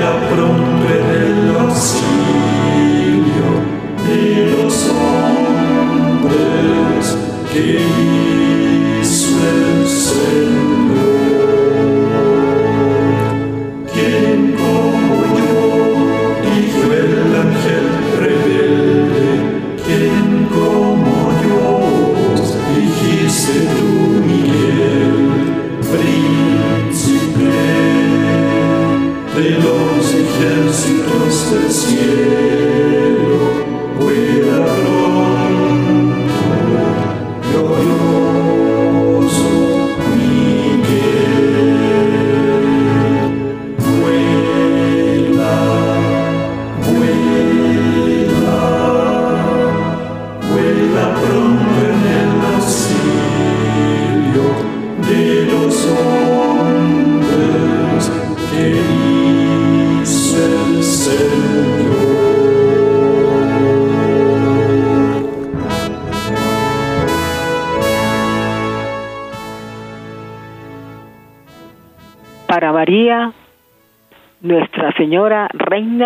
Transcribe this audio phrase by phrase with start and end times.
[0.00, 0.50] Señora,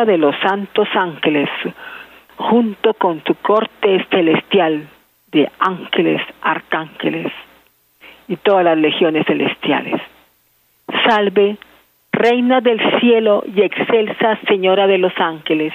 [0.05, 1.49] De los Santos Ángeles,
[2.37, 4.87] junto con tu corte celestial
[5.33, 7.33] de ángeles, arcángeles
[8.29, 10.01] y todas las legiones celestiales.
[11.09, 11.57] Salve,
[12.13, 15.73] Reina del cielo y excelsa Señora de los ángeles,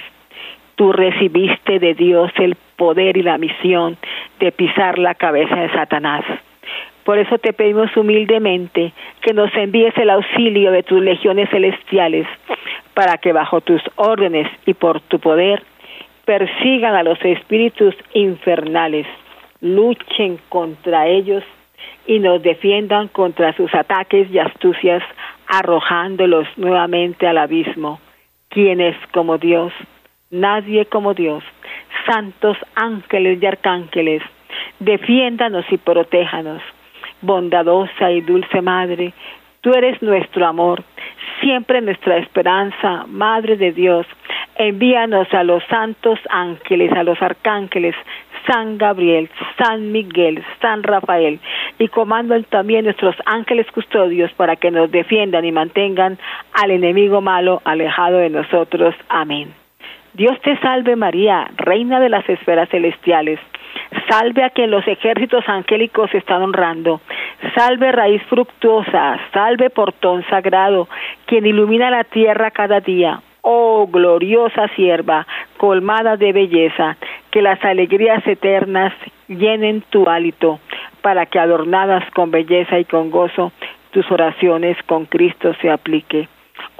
[0.76, 3.98] tú recibiste de Dios el poder y la misión
[4.38, 6.24] de pisar la cabeza de Satanás.
[7.04, 12.26] Por eso te pedimos humildemente que nos envíes el auxilio de tus legiones celestiales
[12.94, 15.62] para que bajo tus órdenes y por tu poder
[16.24, 19.06] persigan a los espíritus infernales,
[19.60, 21.42] luchen contra ellos
[22.06, 25.02] y nos defiendan contra sus ataques y astucias,
[25.48, 28.00] arrojándolos nuevamente al abismo.
[28.48, 29.72] ¿Quién es como Dios?
[30.30, 31.42] Nadie como Dios.
[32.06, 34.22] Santos ángeles y arcángeles,
[34.78, 36.62] defiéndanos y protéjanos.
[37.22, 39.12] Bondadosa y dulce Madre,
[39.60, 40.82] tú eres nuestro amor
[41.40, 44.06] siempre nuestra esperanza, Madre de Dios.
[44.56, 47.94] Envíanos a los santos ángeles, a los arcángeles,
[48.46, 51.38] San Gabriel, San Miguel, San Rafael,
[51.78, 56.18] y comandan también nuestros ángeles custodios para que nos defiendan y mantengan
[56.52, 58.94] al enemigo malo alejado de nosotros.
[59.08, 59.54] Amén.
[60.14, 63.38] Dios te salve María, Reina de las esferas celestiales.
[64.08, 67.00] Salve a quien los ejércitos angélicos están honrando.
[67.54, 70.88] Salve raíz fructuosa, salve portón sagrado,
[71.26, 73.20] quien ilumina la tierra cada día.
[73.42, 75.26] Oh gloriosa sierva,
[75.56, 76.96] colmada de belleza,
[77.30, 78.92] que las alegrías eternas
[79.28, 80.58] llenen tu hálito,
[81.02, 83.52] para que adornadas con belleza y con gozo,
[83.92, 86.28] tus oraciones con Cristo se aplique.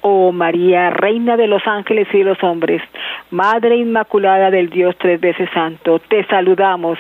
[0.03, 2.83] Oh María, Reina de los ángeles y de los hombres,
[3.31, 6.99] Madre Inmaculada del Dios tres veces santo, te saludamos.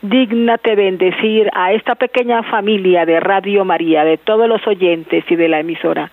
[0.00, 5.48] Dígnate bendecir a esta pequeña familia de Radio María, de todos los oyentes y de
[5.48, 6.10] la emisora,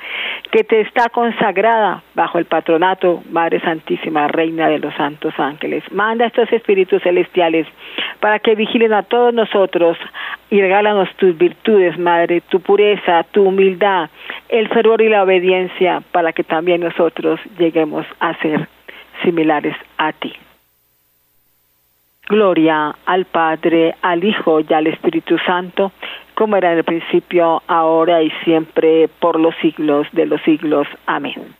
[0.51, 5.83] que te está consagrada bajo el patronato, Madre Santísima, Reina de los Santos Ángeles.
[5.91, 7.67] Manda estos espíritus celestiales
[8.19, 9.97] para que vigilen a todos nosotros
[10.49, 14.09] y regálanos tus virtudes, Madre, tu pureza, tu humildad,
[14.49, 18.67] el fervor y la obediencia, para que también nosotros lleguemos a ser
[19.23, 20.33] similares a ti.
[22.27, 25.91] Gloria al Padre, al Hijo y al Espíritu Santo,
[26.33, 30.87] como era en el principio, ahora y siempre, por los siglos de los siglos.
[31.05, 31.55] Amén.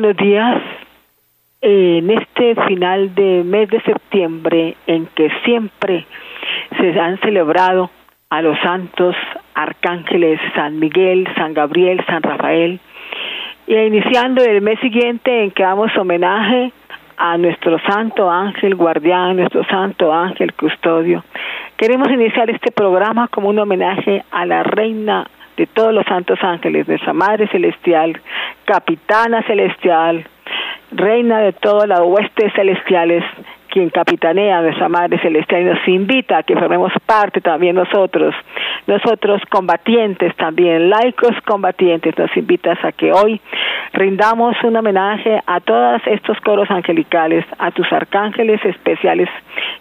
[0.00, 0.62] Buenos días.
[1.60, 6.06] En este final de mes de septiembre, en que siempre
[6.78, 7.90] se han celebrado
[8.30, 9.16] a los santos
[9.54, 12.78] arcángeles San Miguel, San Gabriel, San Rafael,
[13.66, 16.70] y iniciando el mes siguiente en que damos homenaje
[17.16, 21.24] a nuestro santo ángel guardián, nuestro santo ángel custodio.
[21.76, 25.26] Queremos iniciar este programa como un homenaje a la reina
[25.56, 28.20] de todos los santos ángeles, nuestra Madre Celestial,
[28.68, 30.26] Capitana Celestial,
[30.90, 33.24] Reina de todas las huestes celestiales,
[33.70, 38.34] quien capitanea nuestra Madre Celestial y nos invita a que formemos parte también nosotros,
[38.86, 43.40] nosotros combatientes también, laicos combatientes, nos invitas a que hoy
[43.94, 49.30] rindamos un homenaje a todos estos coros angelicales, a tus arcángeles especiales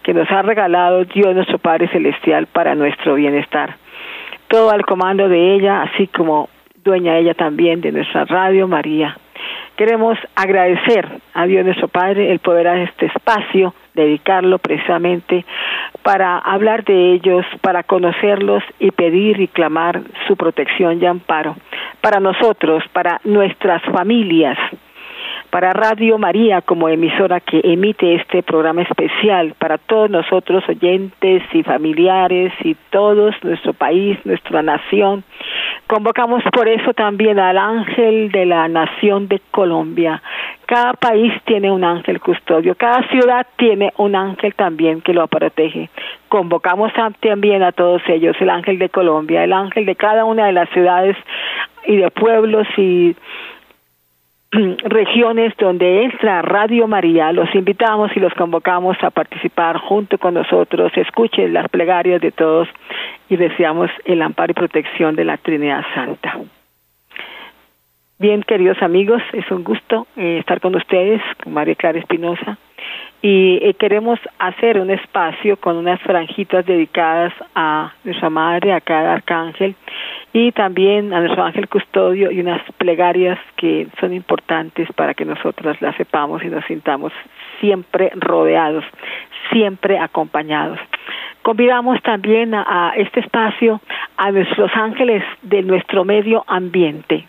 [0.02, 3.76] que nos ha regalado Dios nuestro Padre Celestial para nuestro bienestar.
[4.48, 6.48] Todo al comando de ella, así como
[6.88, 9.18] dueña ella también de nuestra radio María.
[9.76, 15.46] Queremos agradecer a Dios nuestro Padre el poder a este espacio, dedicarlo precisamente
[16.02, 21.56] para hablar de ellos, para conocerlos y pedir y clamar su protección y amparo
[22.02, 24.58] para nosotros, para nuestras familias,
[25.50, 31.64] para Radio María como emisora que emite este programa especial, para todos nosotros oyentes y
[31.64, 35.24] familiares y todos, nuestro país, nuestra nación.
[35.88, 40.22] Convocamos por eso también al ángel de la nación de Colombia.
[40.66, 45.90] Cada país tiene un ángel custodio, cada ciudad tiene un ángel también que lo protege.
[46.28, 46.92] Convocamos
[47.22, 50.70] también a todos ellos, el ángel de Colombia, el ángel de cada una de las
[50.72, 51.16] ciudades
[51.86, 53.16] y de pueblos y
[54.52, 60.92] regiones donde entra Radio María, los invitamos y los convocamos a participar junto con nosotros,
[60.96, 62.68] escuchen las plegarias de todos
[63.30, 66.40] y deseamos el amparo y protección de la Trinidad Santa.
[68.20, 72.58] Bien, queridos amigos, es un gusto eh, estar con ustedes, con María Clara Espinosa,
[73.22, 79.14] y eh, queremos hacer un espacio con unas franjitas dedicadas a nuestra Madre, a cada
[79.14, 79.76] arcángel,
[80.34, 85.82] y también a nuestro ángel custodio y unas plegarias que son importantes para que nosotras
[85.82, 87.14] las sepamos y nos sintamos
[87.60, 88.84] siempre rodeados,
[89.52, 90.80] siempre acompañados.
[91.42, 93.82] Convidamos también a, a este espacio
[94.18, 97.26] a nuestros ángeles de nuestro medio ambiente,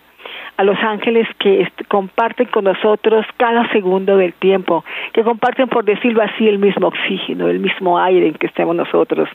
[0.59, 6.21] a los ángeles que comparten con nosotros cada segundo del tiempo, que comparten, por decirlo
[6.21, 9.29] así, el mismo oxígeno, el mismo aire en que estemos nosotros.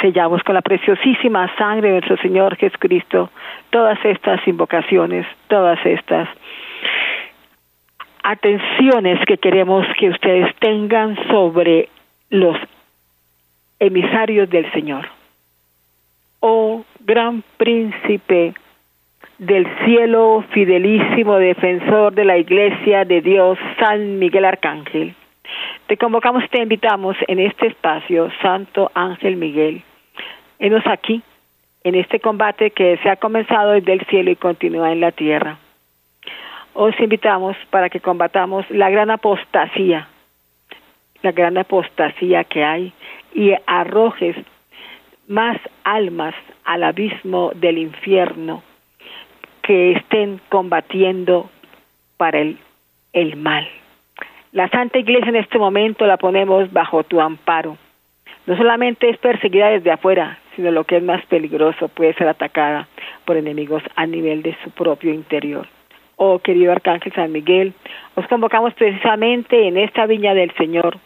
[0.00, 3.30] Sellamos con la preciosísima sangre de nuestro Señor Jesucristo
[3.70, 6.28] todas estas invocaciones, todas estas
[8.22, 11.88] atenciones que queremos que ustedes tengan sobre
[12.30, 12.56] los
[13.80, 15.08] emisarios del Señor.
[16.38, 18.54] Oh gran príncipe
[19.38, 25.14] del cielo, fidelísimo defensor de la Iglesia de Dios, San Miguel Arcángel.
[25.86, 29.82] Te convocamos te invitamos en este espacio, Santo Ángel Miguel.
[30.58, 31.22] Enos aquí,
[31.82, 35.58] en este combate que se ha comenzado desde el cielo y continúa en la tierra.
[36.72, 40.08] Os invitamos para que combatamos la gran apostasía,
[41.22, 42.92] la gran apostasía que hay,
[43.34, 44.36] y arrojes
[45.26, 46.34] más almas
[46.64, 48.62] al abismo del infierno
[49.64, 51.50] que estén combatiendo
[52.16, 52.58] para el,
[53.12, 53.66] el mal.
[54.52, 57.76] La Santa Iglesia en este momento la ponemos bajo tu amparo.
[58.46, 62.86] No solamente es perseguida desde afuera, sino lo que es más peligroso, puede ser atacada
[63.24, 65.66] por enemigos a nivel de su propio interior.
[66.16, 67.72] Oh querido Arcángel San Miguel,
[68.14, 70.98] os convocamos precisamente en esta viña del Señor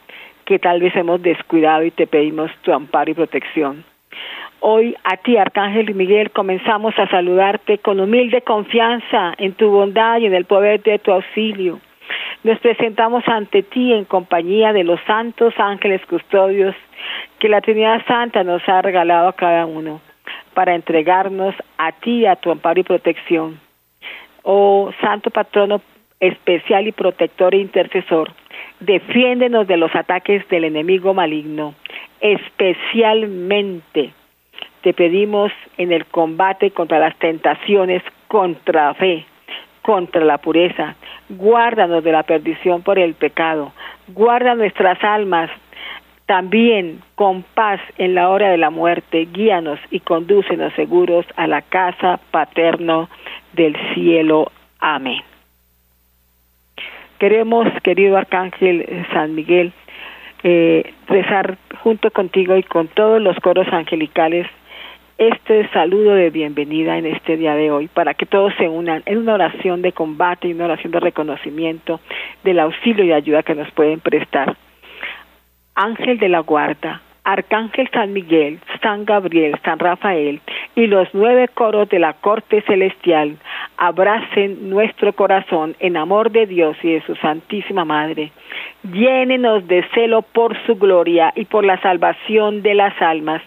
[0.45, 3.85] que tal vez hemos descuidado y te pedimos tu amparo y protección.
[4.61, 10.27] Hoy a ti, Arcángel Miguel, comenzamos a saludarte con humilde confianza en tu bondad y
[10.27, 11.79] en el poder de tu auxilio.
[12.43, 16.75] Nos presentamos ante ti en compañía de los santos ángeles custodios
[17.39, 20.01] que la Trinidad Santa nos ha regalado a cada uno
[20.55, 23.61] para entregarnos a ti, a tu amparo y protección.
[24.43, 25.81] Oh Santo Patrono
[26.19, 28.33] especial y protector e intercesor,
[28.81, 31.75] defiéndenos de los ataques del enemigo maligno,
[32.21, 34.15] especialmente
[34.83, 39.27] te pedimos en el combate contra las tentaciones, contra la fe,
[39.83, 40.95] contra la pureza.
[41.29, 43.73] Guárdanos de la perdición por el pecado.
[44.09, 45.51] Guarda nuestras almas
[46.27, 49.27] también con paz en la hora de la muerte.
[49.33, 53.09] Guíanos y condúcenos seguros a la casa paterno
[53.55, 54.53] del cielo.
[54.79, 55.23] Amén.
[57.19, 59.73] Queremos, querido Arcángel San Miguel,
[60.45, 64.47] eh, rezar junto contigo y con todos los coros angelicales
[65.19, 69.19] este saludo de bienvenida en este día de hoy, para que todos se unan en
[69.19, 72.01] una oración de combate y una oración de reconocimiento
[72.45, 74.57] del auxilio y ayuda que nos pueden prestar.
[75.75, 80.41] Ángel de la guarda, Arcángel San Miguel, San Gabriel, San Rafael
[80.77, 83.39] y los nueve coros de la corte celestial
[83.77, 88.31] abracen nuestro corazón en amor de Dios y de su Santísima Madre.
[88.85, 93.43] Llénenos de celo por su gloria y por la salvación de las almas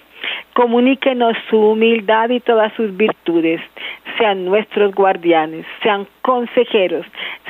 [0.53, 3.61] Comuníquenos su humildad y todas sus virtudes.
[4.17, 7.05] Sean nuestros guardianes, sean consejeros,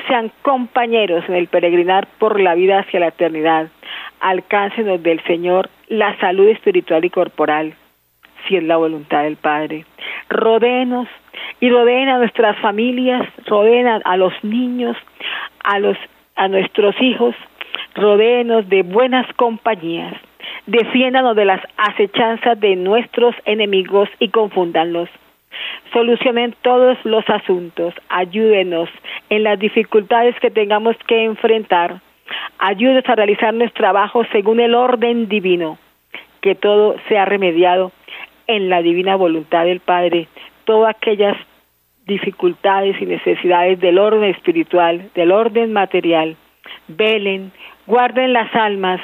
[0.08, 3.68] sean compañeros en el peregrinar por la vida hacia la eternidad.
[4.20, 7.74] alcáncenos del Señor la salud espiritual y corporal,
[8.46, 9.84] si es la voluntad del Padre.
[10.30, 11.08] Rodéenos
[11.60, 14.96] y rodeen a nuestras familias, rodeen a, los niños,
[15.64, 15.96] a, los,
[16.36, 17.34] a nuestros hijos,
[17.94, 20.14] rodéenos de buenas compañías,
[20.66, 25.08] defiéndanos de las acechanzas de nuestros enemigos y confúndanlos.
[25.92, 28.88] Solucionen todos los asuntos, ayúdenos
[29.28, 32.00] en las dificultades que tengamos que enfrentar,
[32.58, 35.78] ayúdenos a realizar nuestro trabajo según el orden divino,
[36.40, 37.92] que todo sea remediado
[38.46, 40.28] en la divina voluntad del Padre,
[40.64, 41.36] todas aquellas
[42.06, 46.36] dificultades y necesidades del orden espiritual, del orden material,
[46.88, 47.52] velen,
[47.86, 49.00] guarden las almas,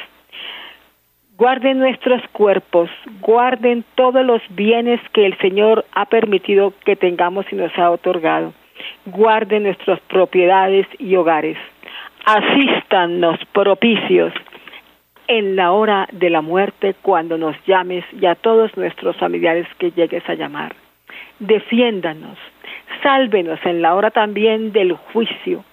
[1.38, 2.90] guarden nuestros cuerpos,
[3.20, 8.52] guarden todos los bienes que el Señor ha permitido que tengamos y nos ha otorgado,
[9.06, 11.56] guarden nuestras propiedades y hogares,
[12.26, 14.32] asístanos propicios
[15.28, 19.92] en la hora de la muerte cuando nos llames y a todos nuestros familiares que
[19.92, 20.74] llegues a llamar.
[21.38, 22.36] Defiéndanos,
[23.00, 25.64] sálvenos en la hora también del juicio,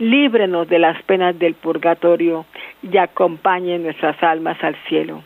[0.00, 2.46] líbrenos de las penas del purgatorio
[2.90, 5.22] y acompañe nuestras almas al cielo.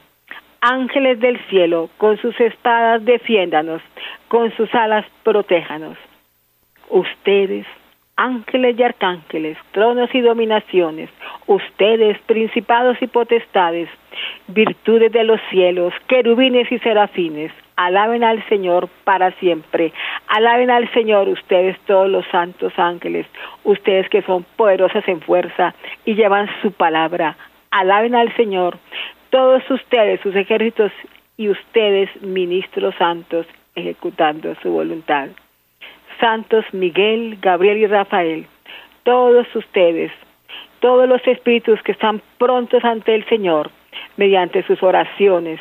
[0.61, 3.83] Ángeles del cielo, con sus espadas defiéndanos,
[4.29, 5.97] con sus alas protéjanos.
[6.91, 7.67] Ustedes,
[8.17, 11.11] ángeles y arcángeles, tronos y dominaciones,
[11.47, 13.89] ustedes, principados y potestades,
[14.49, 19.93] virtudes de los cielos, querubines y serafines, alaben al Señor para siempre.
[20.27, 23.27] Alaben al Señor ustedes todos los santos ángeles,
[23.63, 25.75] ustedes que son poderosos en fuerza
[26.05, 27.37] y llevan su palabra.
[27.71, 28.79] Alaben al Señor
[29.31, 30.91] todos ustedes, sus ejércitos
[31.37, 35.29] y ustedes, ministros santos, ejecutando su voluntad
[36.19, 38.47] santos Miguel, Gabriel y Rafael,
[39.05, 40.13] todos ustedes,
[40.81, 43.71] todos los espíritus que están prontos ante el Señor,
[44.17, 45.61] mediante sus oraciones,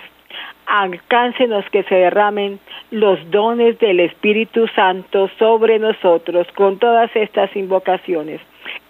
[0.66, 2.60] alcáncenos que se derramen
[2.92, 8.42] los dones del Espíritu Santo sobre nosotros con todas estas invocaciones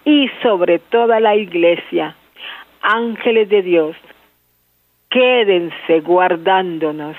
[0.04, 2.16] y sobre toda la iglesia.
[2.82, 3.96] Ángeles de Dios,
[5.10, 7.16] quédense guardándonos.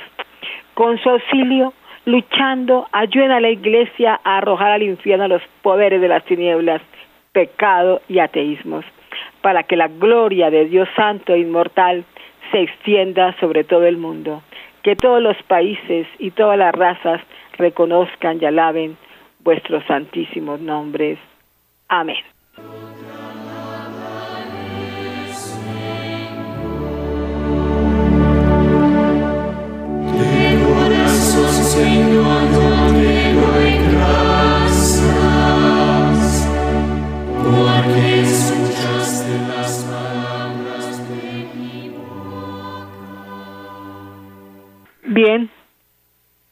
[0.74, 1.74] Con su auxilio
[2.06, 6.82] luchando, ayuden a la iglesia a arrojar al infierno los poderes de las tinieblas,
[7.32, 8.86] pecado y ateísmos,
[9.42, 12.04] para que la gloria de Dios Santo e Inmortal
[12.52, 14.42] se extienda sobre todo el mundo,
[14.84, 17.22] que todos los países y todas las razas
[17.58, 18.98] reconozcan y alaben
[19.42, 21.20] vuestros santísimos nombres.
[21.88, 22.18] Amén.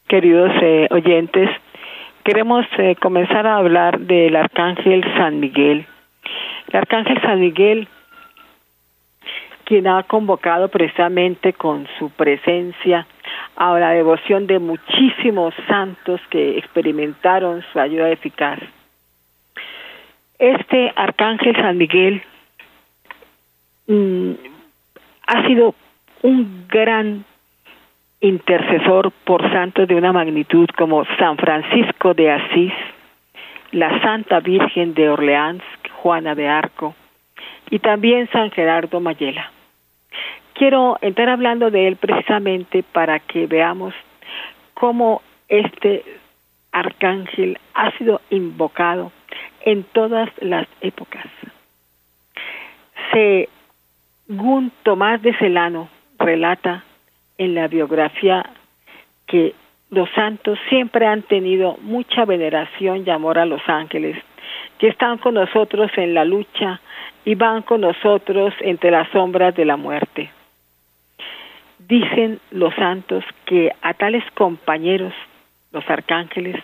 [0.08, 1.50] Queridos eh, oyentes,
[2.24, 5.86] queremos eh, comenzar a hablar del Arcángel San Miguel.
[6.70, 7.88] El Arcángel San Miguel,
[9.66, 13.06] quien ha convocado precisamente con su presencia
[13.58, 18.60] a la devoción de muchísimos santos que experimentaron su ayuda eficaz.
[20.40, 22.22] Este Arcángel San Miguel
[23.88, 24.32] mm,
[25.28, 25.76] ha sido
[26.22, 27.26] un gran
[28.20, 32.74] intercesor por santos de una magnitud como San Francisco de Asís,
[33.72, 35.64] la Santa Virgen de Orleans,
[36.02, 36.96] Juana de Arco,
[37.70, 39.52] y también San Gerardo Mayela.
[40.54, 43.94] Quiero entrar hablando de él precisamente para que veamos
[44.74, 46.04] cómo este
[46.72, 49.12] arcángel ha sido invocado
[49.62, 51.26] en todas las épocas.
[53.12, 56.84] Según Tomás de Celano relata
[57.38, 58.44] en la biografía
[59.28, 59.54] que
[59.90, 64.18] los santos siempre han tenido mucha veneración y amor a los ángeles,
[64.80, 66.82] que están con nosotros en la lucha
[67.26, 70.30] y van con nosotros entre las sombras de la muerte.
[71.80, 75.14] Dicen los santos que a tales compañeros,
[75.72, 76.62] los arcángeles,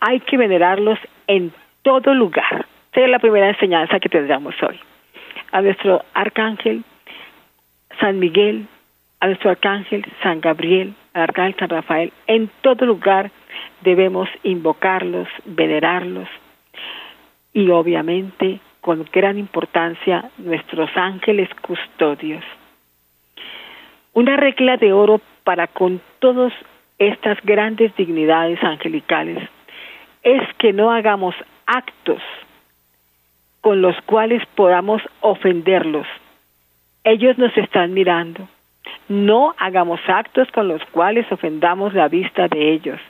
[0.00, 1.52] hay que venerarlos en
[1.82, 2.66] todo lugar.
[2.92, 4.78] Esa es la primera enseñanza que tendremos hoy.
[5.52, 6.82] A nuestro arcángel
[8.00, 8.66] San Miguel,
[9.20, 13.30] a nuestro arcángel San Gabriel, al arcángel San Rafael, en todo lugar
[13.82, 16.28] debemos invocarlos, venerarlos
[17.52, 22.44] y obviamente con gran importancia nuestros ángeles custodios.
[24.12, 26.52] Una regla de oro para con todas
[26.98, 29.48] estas grandes dignidades angelicales
[30.22, 31.34] es que no hagamos
[31.66, 32.22] actos
[33.60, 36.06] con los cuales podamos ofenderlos,
[37.04, 38.48] Ellos nos están mirando.
[39.08, 43.00] No hagamos actos con los cuales ofendamos la vista de ellos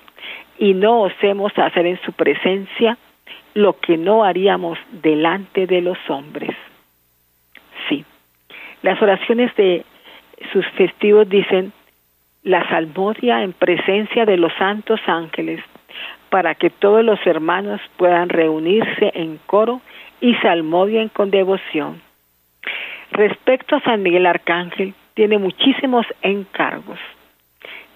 [0.58, 2.98] y no osemos hacer en su presencia
[3.54, 6.56] lo que no haríamos delante de los hombres.
[7.88, 8.04] Sí,
[8.82, 9.84] las oraciones de
[10.52, 11.72] sus festivos dicen
[12.42, 15.62] la salmodia en presencia de los santos ángeles
[16.30, 19.80] para que todos los hermanos puedan reunirse en coro
[20.20, 22.00] y salmodien con devoción.
[23.10, 27.00] Respecto a San Miguel Arcángel, tiene muchísimos encargos.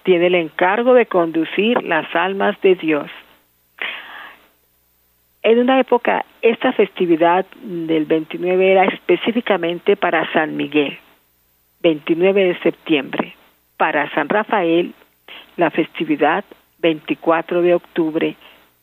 [0.03, 3.09] Tiene el encargo de conducir las almas de Dios.
[5.45, 10.99] En una época, esta festividad del 29 era específicamente para San Miguel,
[11.81, 13.37] 29 de septiembre.
[13.77, 14.93] Para San Rafael,
[15.57, 16.45] la festividad
[16.81, 18.35] 24 de octubre.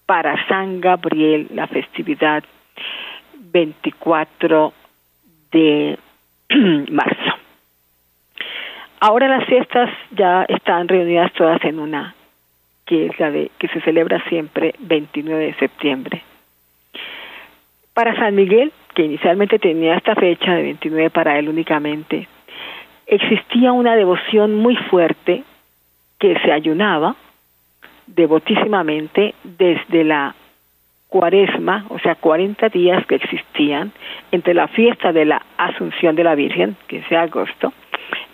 [0.05, 2.46] Para San Gabriel, la festividad
[3.51, 4.72] 24
[5.51, 6.00] de
[6.89, 7.38] marzo.
[9.01, 12.15] Ahora las fiestas ya están reunidas todas en una,
[12.86, 16.22] que es la de que se celebra siempre 29 de septiembre.
[17.94, 22.27] Para San Miguel, que inicialmente tenía esta fecha de 29 para él únicamente,
[23.08, 25.44] existía una devoción muy fuerte
[26.20, 27.15] que se ayunaba
[28.06, 30.36] devotísimamente desde la
[31.08, 33.91] cuaresma, o sea, 40 días que existían
[34.32, 37.74] entre la fiesta de la Asunción de la Virgen, que es agosto,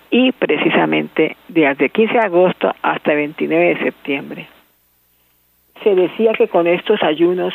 [0.10, 4.48] y precisamente desde 15 de agosto hasta 29 de septiembre.
[5.84, 7.54] Se decía que con estos ayunos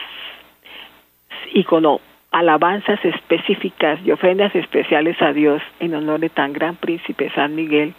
[1.52, 1.84] y con
[2.30, 7.94] alabanzas específicas y ofrendas especiales a Dios en honor de tan gran príncipe San Miguel,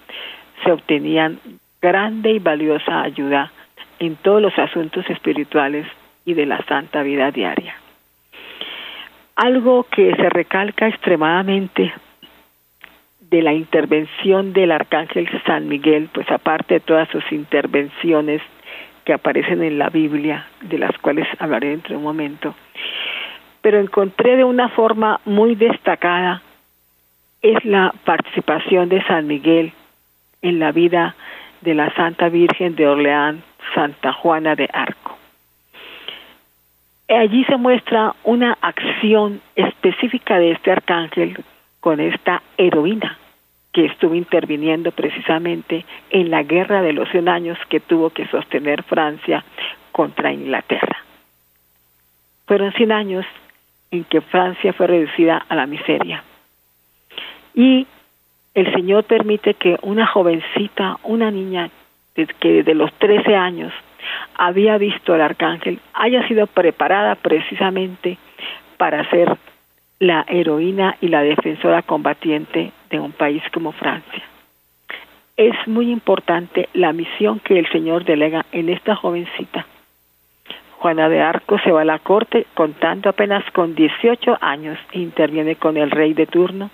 [0.63, 1.39] se obtenían
[1.81, 3.51] grande y valiosa ayuda
[3.99, 5.87] en todos los asuntos espirituales
[6.25, 7.75] y de la santa vida diaria.
[9.35, 11.91] Algo que se recalca extremadamente
[13.31, 18.41] de la intervención del arcángel San Miguel, pues aparte de todas sus intervenciones
[19.05, 22.53] que aparecen en la Biblia, de las cuales hablaré dentro de un momento,
[23.61, 26.41] pero encontré de una forma muy destacada
[27.41, 29.71] es la participación de San Miguel
[30.41, 31.15] en la vida
[31.61, 35.17] de la Santa Virgen de Orleán, Santa Juana de Arco.
[37.07, 41.37] Allí se muestra una acción específica de este arcángel
[41.79, 43.17] con esta heroína
[43.71, 48.83] que estuvo interviniendo precisamente en la guerra de los 100 años que tuvo que sostener
[48.83, 49.43] Francia
[49.91, 50.97] contra Inglaterra.
[52.45, 53.25] Fueron 100 años
[53.91, 56.23] en que Francia fue reducida a la miseria.
[57.53, 57.87] Y
[58.53, 61.69] el Señor permite que una jovencita, una niña
[62.39, 63.73] que desde los 13 años
[64.35, 68.17] había visto al arcángel, haya sido preparada precisamente
[68.77, 69.37] para ser
[69.99, 74.23] la heroína y la defensora combatiente de un país como Francia.
[75.37, 79.65] Es muy importante la misión que el Señor delega en esta jovencita.
[80.77, 85.55] Juana de Arco se va a la corte contando apenas con 18 años e interviene
[85.55, 86.69] con el rey de turno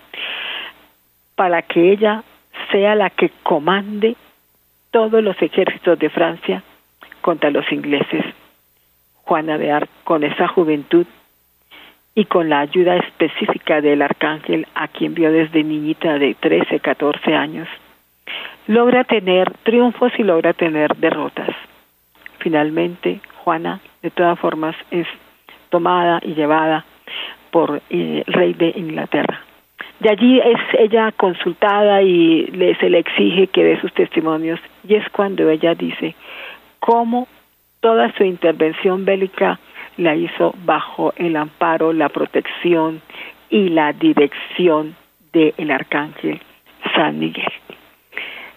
[1.35, 2.23] para que ella
[2.71, 4.15] sea la que comande
[4.91, 6.63] todos los ejércitos de Francia
[7.21, 8.25] contra los ingleses.
[9.23, 11.05] Juana de Arco, con esa juventud
[12.17, 17.35] y con la ayuda específica del arcángel a quien vio desde niñita de 13, 14
[17.35, 17.67] años,
[18.65, 21.55] logra tener triunfos y logra tener derrotas.
[22.39, 25.05] Finalmente, Juana, de todas formas, es
[25.69, 26.85] tomada y llevada
[27.51, 29.41] por eh, el rey de Inglaterra.
[29.99, 32.47] De allí es ella consultada y
[32.79, 36.15] se le exige que dé sus testimonios y es cuando ella dice
[36.79, 37.27] cómo
[37.79, 39.59] toda su intervención bélica
[39.97, 43.01] la hizo bajo el amparo, la protección
[43.49, 44.95] y la dirección
[45.33, 46.39] del arcángel
[46.95, 47.51] San Miguel.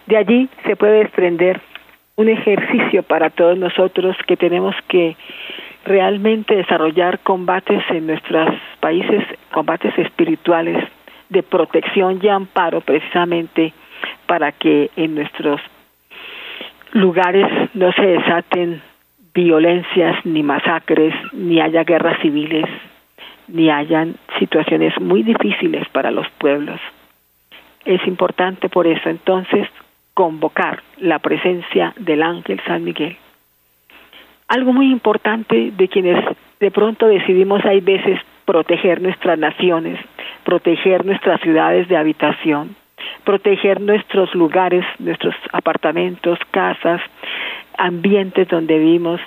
[0.05, 1.61] De allí se puede desprender
[2.15, 5.15] un ejercicio para todos nosotros que tenemos que
[5.85, 8.49] realmente desarrollar combates en nuestros
[8.79, 10.77] países, combates espirituales
[11.29, 13.73] de protección y amparo precisamente
[14.27, 15.61] para que en nuestros
[16.91, 18.81] lugares no se desaten
[19.33, 22.65] violencias, ni masacres, ni haya guerras civiles,
[23.47, 26.79] ni hayan situaciones muy difíciles para los pueblos.
[27.85, 29.67] Es importante por eso entonces
[30.13, 33.17] convocar la presencia del ángel San Miguel.
[34.47, 36.23] Algo muy importante de quienes
[36.59, 39.99] de pronto decidimos hay veces proteger nuestras naciones,
[40.43, 42.75] proteger nuestras ciudades de habitación,
[43.23, 47.01] proteger nuestros lugares, nuestros apartamentos, casas,
[47.81, 49.19] ambientes donde vivimos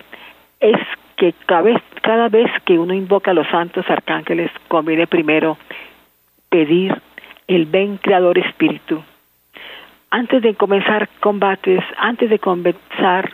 [0.61, 0.79] es
[1.17, 5.59] que cada vez, cada vez que uno invoca a los santos arcángeles conviene primero
[6.49, 6.95] pedir
[7.49, 9.03] el ven creador espíritu.
[10.11, 13.33] Antes de comenzar combates, antes de comenzar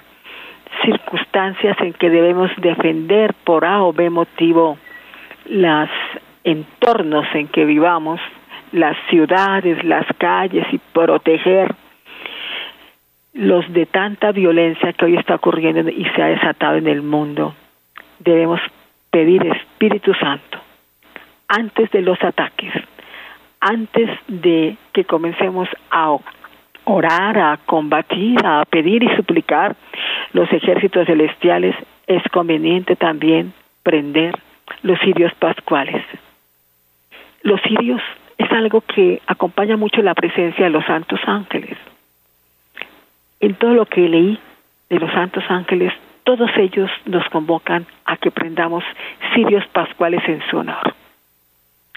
[0.84, 4.78] circunstancias en que debemos defender por A o B motivo
[5.46, 5.90] los
[6.44, 8.20] entornos en que vivamos,
[8.72, 11.74] las ciudades, las calles y proteger
[13.32, 17.54] los de tanta violencia que hoy está ocurriendo y se ha desatado en el mundo.
[18.18, 18.60] Debemos
[19.10, 20.58] pedir Espíritu Santo
[21.48, 22.72] antes de los ataques,
[23.60, 26.16] antes de que comencemos a
[26.84, 29.76] orar, a combatir, a pedir y suplicar
[30.32, 31.74] los ejércitos celestiales,
[32.06, 34.36] es conveniente también prender
[34.82, 36.04] los cirios pascuales.
[37.42, 38.00] Los cirios
[38.38, 41.76] es algo que acompaña mucho la presencia de los santos ángeles.
[43.40, 44.38] En todo lo que leí
[44.90, 45.92] de los santos ángeles,
[46.24, 48.84] todos ellos nos convocan a que prendamos
[49.34, 50.94] cirios pascuales en su honor.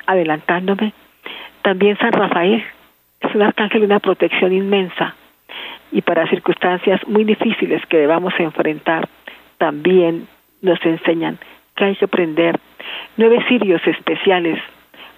[0.05, 0.93] Adelantándome,
[1.61, 2.63] también San Rafael
[3.19, 5.15] es un arcángel de una protección inmensa
[5.91, 9.07] y para circunstancias muy difíciles que debamos enfrentar,
[9.57, 10.27] también
[10.61, 11.37] nos enseñan
[11.75, 12.59] que hay que prender
[13.17, 14.59] nueve cirios especiales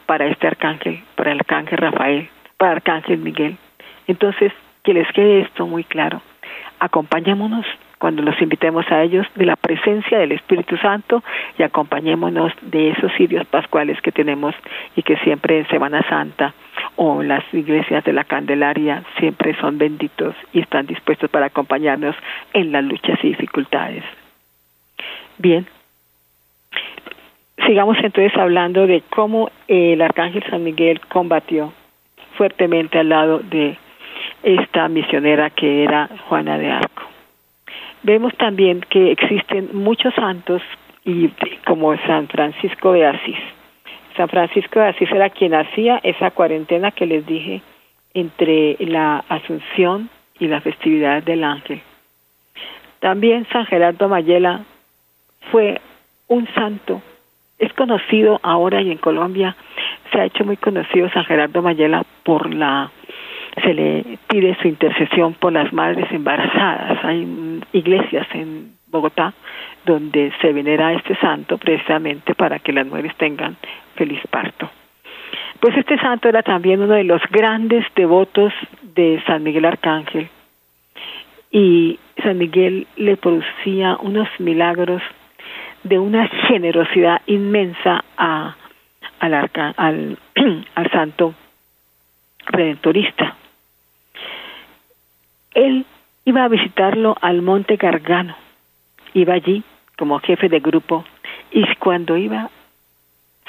[0.05, 3.57] para este arcángel, para el arcángel Rafael, para el arcángel Miguel.
[4.07, 4.51] Entonces,
[4.85, 6.21] que les quede esto muy claro.
[6.79, 7.65] Acompañémonos
[7.97, 11.23] cuando los invitemos a ellos de la presencia del Espíritu Santo
[11.57, 14.53] y acompañémonos de esos cirios pascuales que tenemos
[14.95, 16.53] y que siempre en Semana Santa
[16.97, 22.15] o las iglesias de la Candelaria siempre son benditos y están dispuestos para acompañarnos
[22.53, 24.03] en las luchas y dificultades.
[25.37, 25.65] Bien,
[27.65, 31.73] sigamos entonces hablando de cómo el arcángel San Miguel combatió
[32.37, 33.77] fuertemente al lado de
[34.45, 37.01] esta misionera que era Juana de Arco.
[38.03, 40.61] Vemos también que existen muchos santos
[41.03, 41.29] y
[41.65, 43.39] como San Francisco de Asís.
[44.15, 47.61] San Francisco de Asís era quien hacía esa cuarentena que les dije
[48.13, 51.81] entre la Asunción y la festividad del ángel.
[52.99, 54.61] También San Gerardo Mayela
[55.51, 55.81] fue
[56.27, 57.01] un santo.
[57.57, 59.55] Es conocido ahora y en Colombia
[60.11, 62.91] se ha hecho muy conocido San Gerardo Mayela por la
[63.63, 67.03] se le pide su intercesión por las madres embarazadas.
[67.03, 69.33] Hay iglesias en Bogotá
[69.85, 73.55] donde se venera a este santo precisamente para que las mujeres tengan
[73.95, 74.69] feliz parto.
[75.59, 80.27] Pues este santo era también uno de los grandes devotos de San Miguel Arcángel
[81.51, 85.01] y San Miguel le producía unos milagros
[85.83, 88.55] de una generosidad inmensa a,
[89.19, 90.17] al, arca, al,
[90.75, 91.33] al santo
[92.47, 93.35] redentorista.
[95.55, 95.85] Él
[96.25, 98.35] iba a visitarlo al monte Gargano,
[99.13, 99.63] iba allí
[99.97, 101.05] como jefe de grupo
[101.49, 102.49] y cuando iba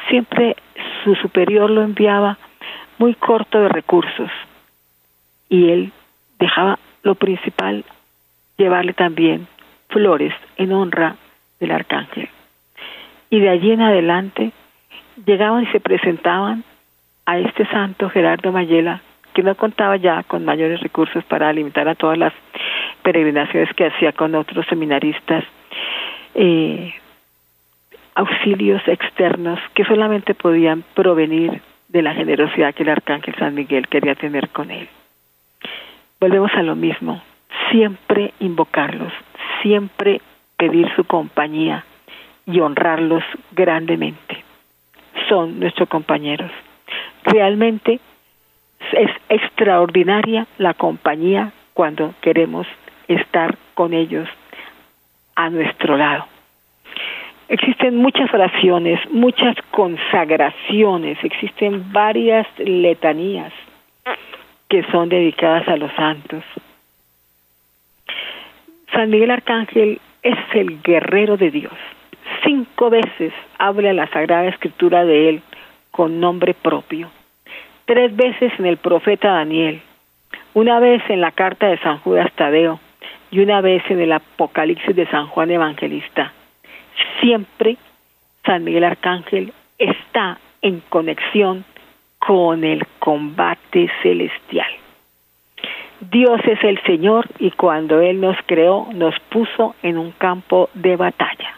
[0.08, 0.56] siempre
[1.02, 2.38] su superior lo enviaba
[2.98, 4.30] muy corto de recursos
[5.48, 5.92] y él
[6.38, 7.84] dejaba lo principal
[8.56, 9.48] llevarle también
[9.88, 11.16] flores en honra
[11.58, 12.28] del arcángel.
[13.30, 14.52] Y de allí en adelante
[15.24, 16.62] llegaban y se presentaban
[17.24, 19.02] a este santo Gerardo Mayela
[19.36, 22.32] que no contaba ya con mayores recursos para alimentar a todas las
[23.02, 25.44] peregrinaciones que hacía con otros seminaristas,
[26.34, 26.94] eh,
[28.14, 34.14] auxilios externos que solamente podían provenir de la generosidad que el arcángel San Miguel quería
[34.14, 34.88] tener con él.
[36.18, 37.20] Volvemos a lo mismo,
[37.70, 39.12] siempre invocarlos,
[39.60, 40.22] siempre
[40.56, 41.84] pedir su compañía
[42.46, 43.22] y honrarlos
[43.52, 44.42] grandemente.
[45.28, 46.50] Son nuestros compañeros.
[47.22, 48.00] Realmente
[48.92, 52.66] es extraordinaria la compañía cuando queremos
[53.08, 54.28] estar con ellos
[55.34, 56.26] a nuestro lado.
[57.48, 63.52] Existen muchas oraciones, muchas consagraciones, existen varias letanías
[64.68, 66.42] que son dedicadas a los santos.
[68.92, 71.74] San Miguel Arcángel es el guerrero de Dios.
[72.44, 75.42] Cinco veces habla la Sagrada Escritura de él
[75.92, 77.10] con nombre propio
[77.86, 79.80] tres veces en el profeta Daniel,
[80.54, 82.80] una vez en la carta de San Judas Tadeo
[83.30, 86.32] y una vez en el Apocalipsis de San Juan Evangelista.
[87.20, 87.76] Siempre
[88.44, 91.64] San Miguel Arcángel está en conexión
[92.18, 94.70] con el combate celestial.
[96.00, 100.96] Dios es el Señor y cuando Él nos creó nos puso en un campo de
[100.96, 101.54] batalla.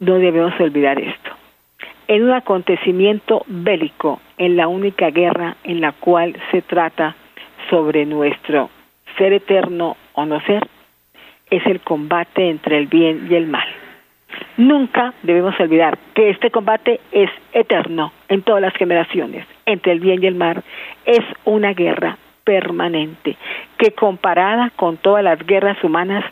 [0.00, 1.38] No debemos olvidar esto
[2.08, 7.14] en un acontecimiento bélico, en la única guerra en la cual se trata
[7.70, 8.70] sobre nuestro
[9.18, 10.66] ser eterno o no ser,
[11.50, 13.68] es el combate entre el bien y el mal.
[14.56, 20.22] Nunca debemos olvidar que este combate es eterno en todas las generaciones, entre el bien
[20.22, 20.62] y el mal
[21.04, 23.36] es una guerra permanente,
[23.76, 26.24] que comparada con todas las guerras humanas,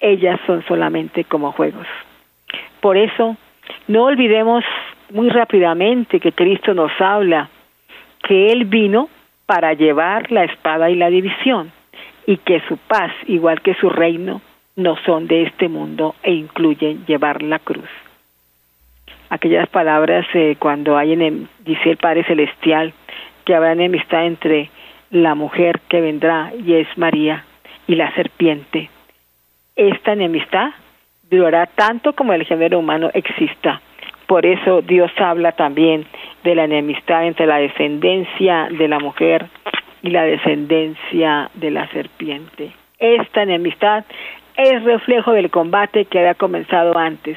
[0.00, 1.86] ellas son solamente como juegos.
[2.80, 3.36] Por eso,
[3.86, 4.64] no olvidemos
[5.12, 7.48] muy rápidamente que Cristo nos habla
[8.22, 9.08] que Él vino
[9.46, 11.72] para llevar la espada y la división
[12.26, 14.40] y que su paz, igual que su reino,
[14.76, 17.88] no son de este mundo e incluyen llevar la cruz.
[19.28, 22.92] Aquellas palabras eh, cuando hay, en, dice el Padre Celestial,
[23.44, 24.70] que habrá enemistad entre
[25.10, 27.44] la mujer que vendrá y es María
[27.86, 28.88] y la serpiente.
[29.76, 30.70] Esta enemistad
[31.30, 33.80] durará tanto como el género humano exista.
[34.32, 36.06] Por eso Dios habla también
[36.42, 39.44] de la enemistad entre la descendencia de la mujer
[40.02, 42.70] y la descendencia de la serpiente.
[42.98, 44.06] Esta enemistad
[44.56, 47.36] es reflejo del combate que había comenzado antes,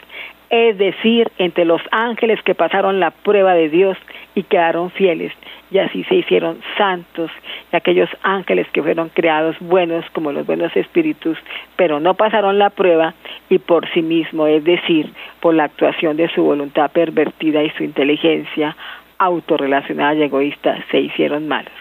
[0.49, 3.97] es decir, entre los ángeles que pasaron la prueba de Dios
[4.35, 5.33] y quedaron fieles,
[5.71, 7.31] y así se hicieron santos,
[7.71, 11.37] y aquellos ángeles que fueron creados buenos como los buenos espíritus,
[11.75, 13.13] pero no pasaron la prueba
[13.49, 17.83] y por sí mismo, es decir, por la actuación de su voluntad pervertida y su
[17.83, 18.75] inteligencia
[19.17, 21.71] autorrelacionada y egoísta, se hicieron malos.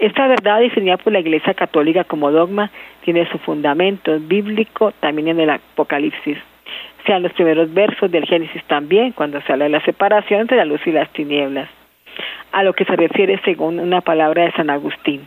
[0.00, 2.70] Esta verdad definida por la Iglesia Católica como dogma
[3.04, 6.38] tiene su fundamento bíblico también en el Apocalipsis,
[7.10, 10.64] sean los primeros versos del Génesis también, cuando se habla de la separación entre la
[10.64, 11.68] luz y las tinieblas,
[12.52, 15.26] a lo que se refiere según una palabra de San Agustín.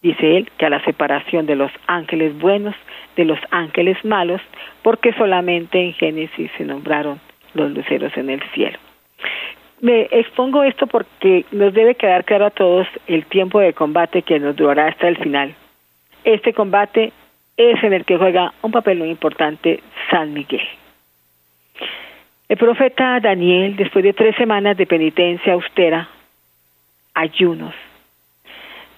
[0.00, 2.74] Dice él que a la separación de los ángeles buenos
[3.14, 4.40] de los ángeles malos,
[4.80, 7.20] porque solamente en Génesis se nombraron
[7.52, 8.78] los luceros en el cielo.
[9.82, 14.38] Me expongo esto porque nos debe quedar claro a todos el tiempo de combate que
[14.38, 15.54] nos durará hasta el final.
[16.24, 17.12] Este combate
[17.58, 20.62] es en el que juega un papel muy importante San Miguel.
[22.48, 26.08] El profeta Daniel, después de tres semanas de penitencia austera,
[27.14, 27.74] ayunos,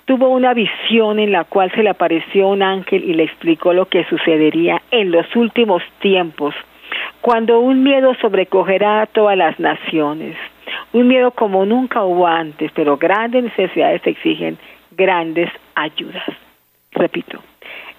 [0.07, 3.87] tuvo una visión en la cual se le apareció un ángel y le explicó lo
[3.87, 6.55] que sucedería en los últimos tiempos,
[7.21, 10.37] cuando un miedo sobrecogerá a todas las naciones
[10.95, 14.59] un miedo como nunca hubo antes, pero grandes necesidades exigen
[14.93, 16.25] grandes ayudas.
[16.93, 17.41] Repito,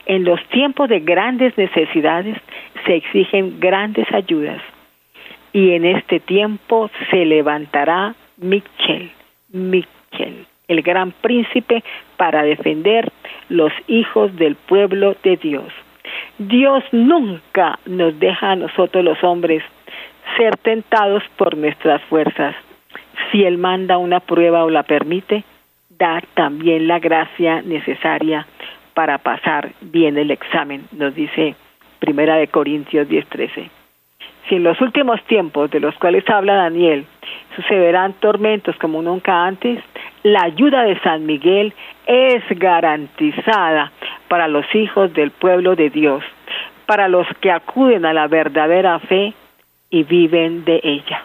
[0.06, 2.38] en los tiempos de grandes necesidades
[2.86, 4.62] se exigen grandes ayudas.
[5.56, 9.10] Y en este tiempo se levantará Michel,
[9.54, 11.82] Michel, el gran príncipe,
[12.18, 13.10] para defender
[13.48, 15.72] los hijos del pueblo de Dios.
[16.40, 19.64] Dios nunca nos deja a nosotros los hombres
[20.36, 22.54] ser tentados por nuestras fuerzas.
[23.32, 25.46] Si Él manda una prueba o la permite,
[25.90, 28.46] da también la gracia necesaria
[28.94, 31.56] para pasar bien el examen, nos dice
[32.00, 33.70] Primera de Corintios 10:13.
[34.48, 37.06] Si en los últimos tiempos de los cuales habla Daniel
[37.56, 39.84] sucederán tormentos como nunca antes,
[40.24, 41.74] la ayuda de San Miguel
[42.06, 43.92] es garantizada
[44.28, 46.24] para los hijos del pueblo de Dios,
[46.86, 49.34] para los que acuden a la verdadera fe
[49.90, 51.24] y viven de ella.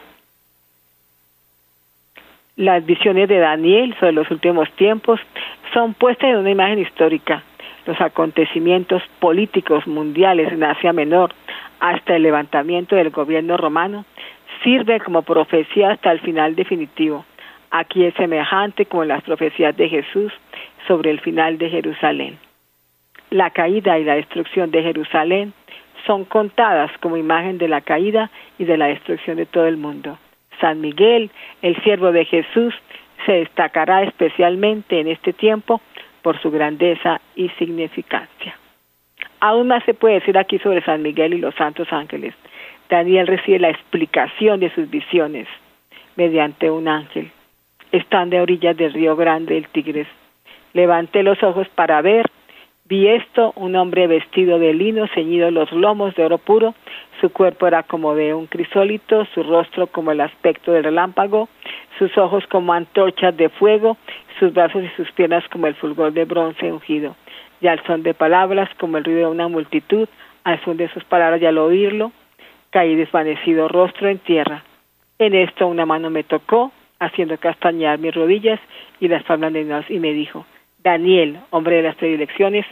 [2.56, 5.20] Las visiones de Daniel sobre los últimos tiempos
[5.72, 7.42] son puestas en una imagen histórica.
[7.86, 11.32] Los acontecimientos políticos mundiales en Asia Menor
[11.80, 14.04] hasta el levantamiento del gobierno romano
[14.62, 17.24] sirven como profecía hasta el final definitivo.
[17.70, 20.32] Aquí es semejante con las profecías de Jesús
[20.86, 22.38] sobre el final de Jerusalén.
[23.30, 25.52] La caída y la destrucción de Jerusalén
[26.06, 30.18] son contadas como imagen de la caída y de la destrucción de todo el mundo.
[30.60, 31.30] San Miguel,
[31.62, 32.74] el siervo de Jesús,
[33.24, 35.80] se destacará especialmente en este tiempo
[36.22, 38.59] por su grandeza y significancia.
[39.40, 42.34] Aún más se puede decir aquí sobre San Miguel y los santos ángeles.
[42.88, 45.48] Daniel recibe la explicación de sus visiones
[46.16, 47.30] mediante un ángel.
[47.92, 50.06] Están de orillas del río grande el Tigres.
[50.74, 52.26] Levanté los ojos para ver
[52.90, 56.74] Vi esto, un hombre vestido de lino, ceñido los lomos de oro puro,
[57.20, 61.48] su cuerpo era como de un crisólito, su rostro como el aspecto del relámpago,
[62.00, 63.96] sus ojos como antorchas de fuego,
[64.40, 67.14] sus brazos y sus piernas como el fulgor de bronce ungido,
[67.60, 70.08] y al son de palabras como el ruido de una multitud,
[70.44, 72.12] al son de sus palabras y al oírlo,
[72.70, 74.64] caí desvanecido rostro en tierra.
[75.18, 78.60] En esto una mano me tocó, haciendo castañear mis rodillas
[79.00, 80.46] y las palmas de Dios, y me dijo,
[80.82, 82.64] Daniel, hombre de las predilecciones,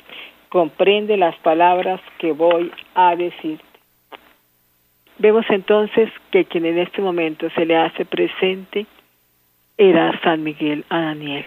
[0.49, 3.61] comprende las palabras que voy a decir.
[5.19, 8.87] Vemos entonces que quien en este momento se le hace presente
[9.77, 11.45] era San Miguel a Daniel.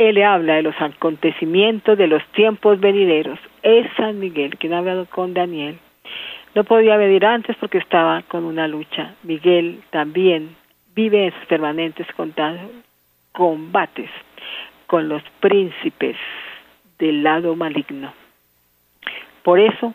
[0.00, 3.38] Él le habla de los acontecimientos de los tiempos venideros.
[3.62, 5.78] Es San Miguel quien ha hablado con Daniel.
[6.54, 9.14] No podía venir antes porque estaba con una lucha.
[9.24, 10.56] Miguel también
[10.94, 12.06] vive en sus permanentes
[13.32, 14.08] combates
[14.86, 16.16] con los príncipes
[16.98, 18.14] del lado maligno.
[19.42, 19.92] Por eso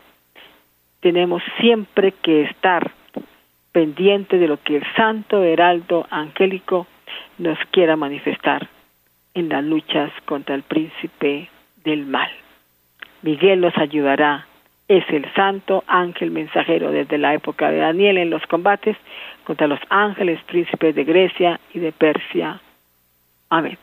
[0.99, 2.91] tenemos siempre que estar
[3.71, 6.85] pendiente de lo que el santo heraldo angélico
[7.39, 8.69] nos quiera manifestar
[9.35, 11.49] en las luchas contra el príncipe
[11.83, 12.29] del mal.
[13.21, 14.47] Miguel nos ayudará,
[14.87, 18.97] es el santo ángel mensajero desde la época de Daniel en los combates
[19.43, 22.59] contra los ángeles príncipes de Grecia y de Persia.
[23.49, 23.77] Amén.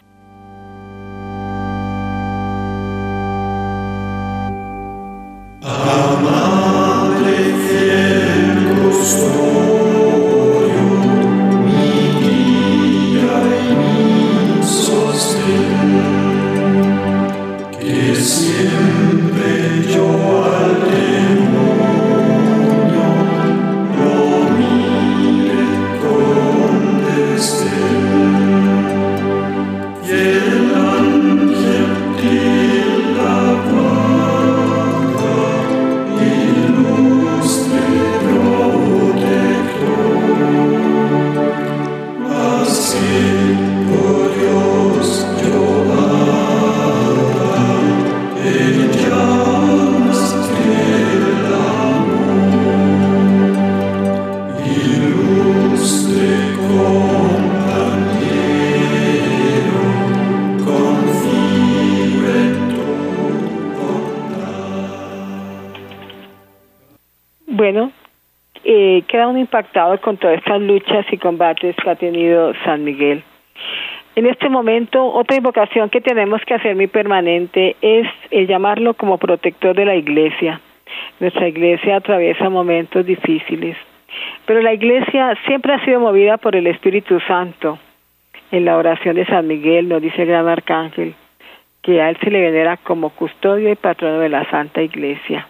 [70.60, 73.22] Luchas y combates que ha tenido San Miguel.
[74.14, 79.16] En este momento, otra invocación que tenemos que hacer muy permanente es el llamarlo como
[79.16, 80.60] protector de la iglesia.
[81.18, 83.76] Nuestra iglesia atraviesa momentos difíciles,
[84.44, 87.78] pero la iglesia siempre ha sido movida por el Espíritu Santo.
[88.50, 91.14] En la oración de San Miguel nos dice el gran arcángel
[91.82, 95.48] que a él se le venera como custodio y patrono de la Santa Iglesia.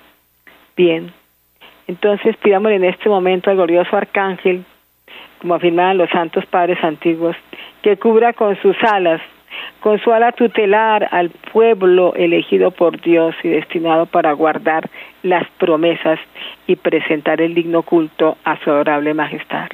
[0.77, 1.13] Bien,
[1.87, 4.65] entonces pidamos en este momento al glorioso arcángel,
[5.43, 7.37] como afirmaban los santos padres antiguos,
[7.83, 9.21] que cubra con sus alas,
[9.81, 14.89] con su ala tutelar al pueblo elegido por Dios y destinado para guardar
[15.25, 16.21] las promesas
[16.69, 19.69] y presentar el digno culto a su adorable majestad.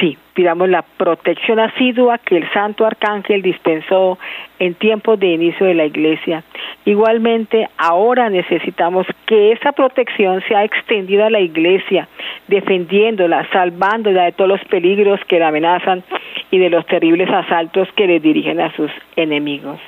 [0.00, 4.18] Sí, pidamos la protección asidua que el santo arcángel dispensó
[4.58, 6.42] en tiempos de inicio de la iglesia.
[6.84, 12.08] Igualmente, ahora necesitamos que esa protección sea extendida a la iglesia,
[12.48, 16.02] defendiéndola, salvándola de todos los peligros que la amenazan
[16.50, 19.80] y de los terribles asaltos que le dirigen a sus enemigos.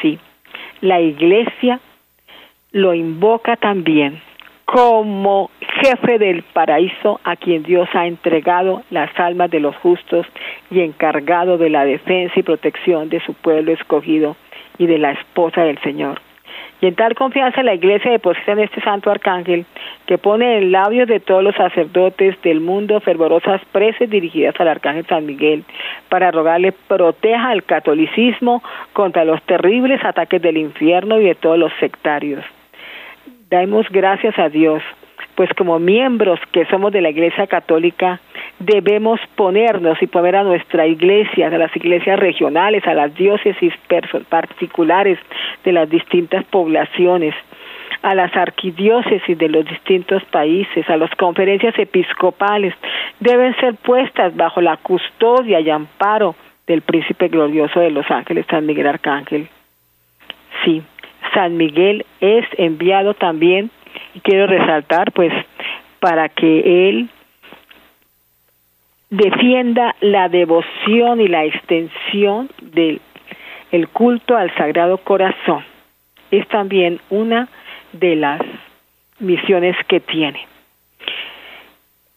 [0.00, 0.18] Sí,
[0.80, 1.80] la iglesia
[2.72, 4.22] lo invoca también
[4.72, 5.50] como
[5.82, 10.26] jefe del paraíso a quien Dios ha entregado las almas de los justos
[10.70, 14.36] y encargado de la defensa y protección de su pueblo escogido
[14.78, 16.20] y de la esposa del Señor.
[16.80, 19.66] Y en tal confianza la iglesia deposita en este santo arcángel
[20.06, 25.04] que pone en labios de todos los sacerdotes del mundo fervorosas preces dirigidas al arcángel
[25.06, 25.64] San Miguel
[26.08, 31.72] para rogarle proteja al catolicismo contra los terribles ataques del infierno y de todos los
[31.80, 32.44] sectarios
[33.50, 34.82] damos gracias a Dios,
[35.34, 38.20] pues como miembros que somos de la Iglesia Católica,
[38.58, 43.72] debemos ponernos y poner a nuestra iglesia, a las iglesias regionales, a las diócesis
[44.28, 45.18] particulares
[45.64, 47.34] de las distintas poblaciones,
[48.02, 52.74] a las arquidiócesis de los distintos países, a las conferencias episcopales,
[53.18, 56.34] deben ser puestas bajo la custodia y amparo
[56.66, 59.48] del príncipe glorioso de los ángeles, San Miguel Arcángel.
[60.64, 60.82] Sí,
[61.34, 63.70] San Miguel es enviado también,
[64.14, 65.32] y quiero resaltar, pues,
[66.00, 67.08] para que él
[69.10, 73.00] defienda la devoción y la extensión del
[73.72, 75.64] el culto al Sagrado Corazón.
[76.30, 77.48] Es también una
[77.92, 78.40] de las
[79.20, 80.46] misiones que tiene.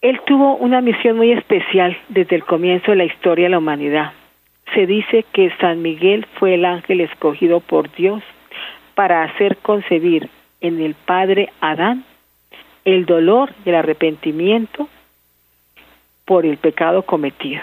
[0.02, 4.14] Él tuvo una misión muy especial desde el comienzo de la historia de la humanidad.
[4.74, 8.24] Se dice que San Miguel fue el ángel escogido por Dios
[8.96, 10.30] para hacer concebir
[10.62, 12.06] en el padre Adán
[12.86, 14.90] el dolor y el arrepentimiento
[16.26, 17.62] por el pecado cometido.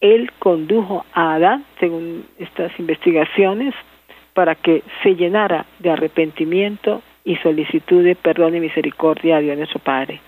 [0.00, 3.74] Él condujo a Adán, según estas investigaciones,
[4.34, 9.78] para que se llenara de arrepentimiento y solicitud de perdón y misericordia a Dios nuestro
[9.78, 10.20] Padre.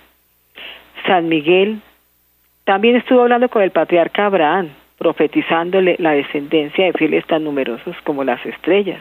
[1.06, 1.80] San Miguel
[2.64, 8.24] también estuvo hablando con el patriarca Abraham, profetizándole la descendencia de fieles tan numerosos como
[8.24, 9.00] las estrellas.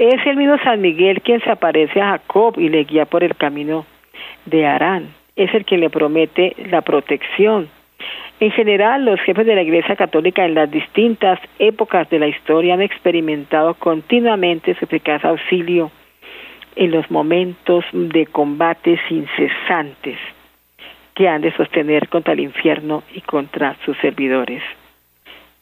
[0.00, 3.36] Es el mismo San Miguel quien se aparece a Jacob y le guía por el
[3.36, 3.84] camino
[4.46, 5.12] de Arán.
[5.36, 7.68] Es el que le promete la protección
[8.40, 12.72] En general, los jefes de la Iglesia Católica en las distintas épocas de la historia
[12.72, 15.90] han experimentado continuamente su eficaz auxilio
[16.76, 20.16] en los momentos de combates incesantes
[21.12, 24.62] que han de sostener contra el infierno y contra sus servidores.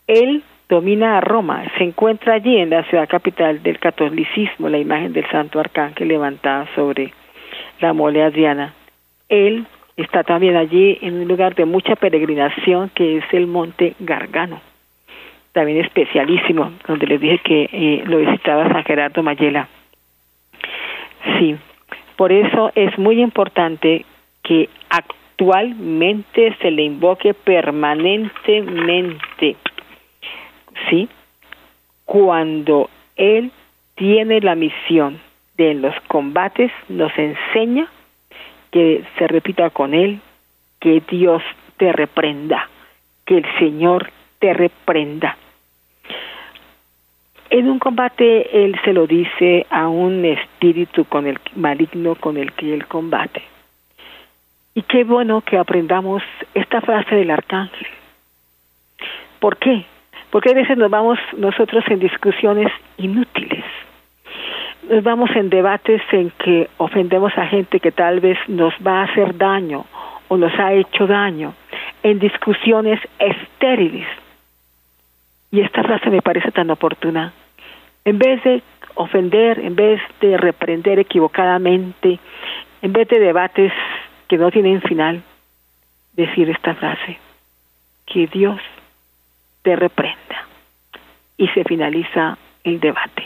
[0.07, 5.13] Él domina a Roma, se encuentra allí en la ciudad capital del catolicismo, la imagen
[5.13, 7.13] del santo arcángel levantada sobre
[7.81, 8.75] la mole adriana.
[9.29, 9.67] Él
[9.97, 14.61] está también allí en un lugar de mucha peregrinación que es el monte Gargano,
[15.53, 19.69] también especialísimo, donde les dije que eh, lo visitaba San Gerardo Mayela.
[21.39, 21.57] Sí,
[22.17, 24.05] por eso es muy importante
[24.43, 29.57] que actualmente se le invoque permanentemente,
[30.89, 31.09] ¿sí?
[32.05, 33.51] Cuando él
[33.95, 35.21] tiene la misión
[35.57, 37.89] de en los combates nos enseña
[38.71, 40.21] que se repita con él,
[40.81, 41.43] que Dios
[41.77, 42.69] te reprenda,
[43.27, 45.37] que el Señor te reprenda.
[47.51, 52.53] En un combate él se lo dice a un espíritu con el maligno con el
[52.53, 53.43] que él combate.
[54.75, 56.23] Y qué bueno que aprendamos
[56.55, 57.87] esta frase del arcángel.
[59.41, 59.87] ¿Por qué?
[60.31, 63.65] Porque a veces nos vamos nosotros en discusiones inútiles
[64.89, 69.05] nos vamos en debates en que ofendemos a gente que tal vez nos va a
[69.05, 69.85] hacer daño
[70.29, 71.55] o nos ha hecho daño,
[72.03, 74.07] en discusiones estériles.
[75.51, 77.33] Y esta frase me parece tan oportuna.
[78.05, 78.63] En vez de
[78.95, 82.19] ofender, en vez de reprender equivocadamente,
[82.83, 83.73] en vez de debates
[84.27, 85.23] que no tienen final,
[86.15, 87.19] decir esta frase,
[88.07, 88.61] que Dios
[89.69, 90.47] te reprenda.
[91.37, 93.25] Y se finaliza el debate.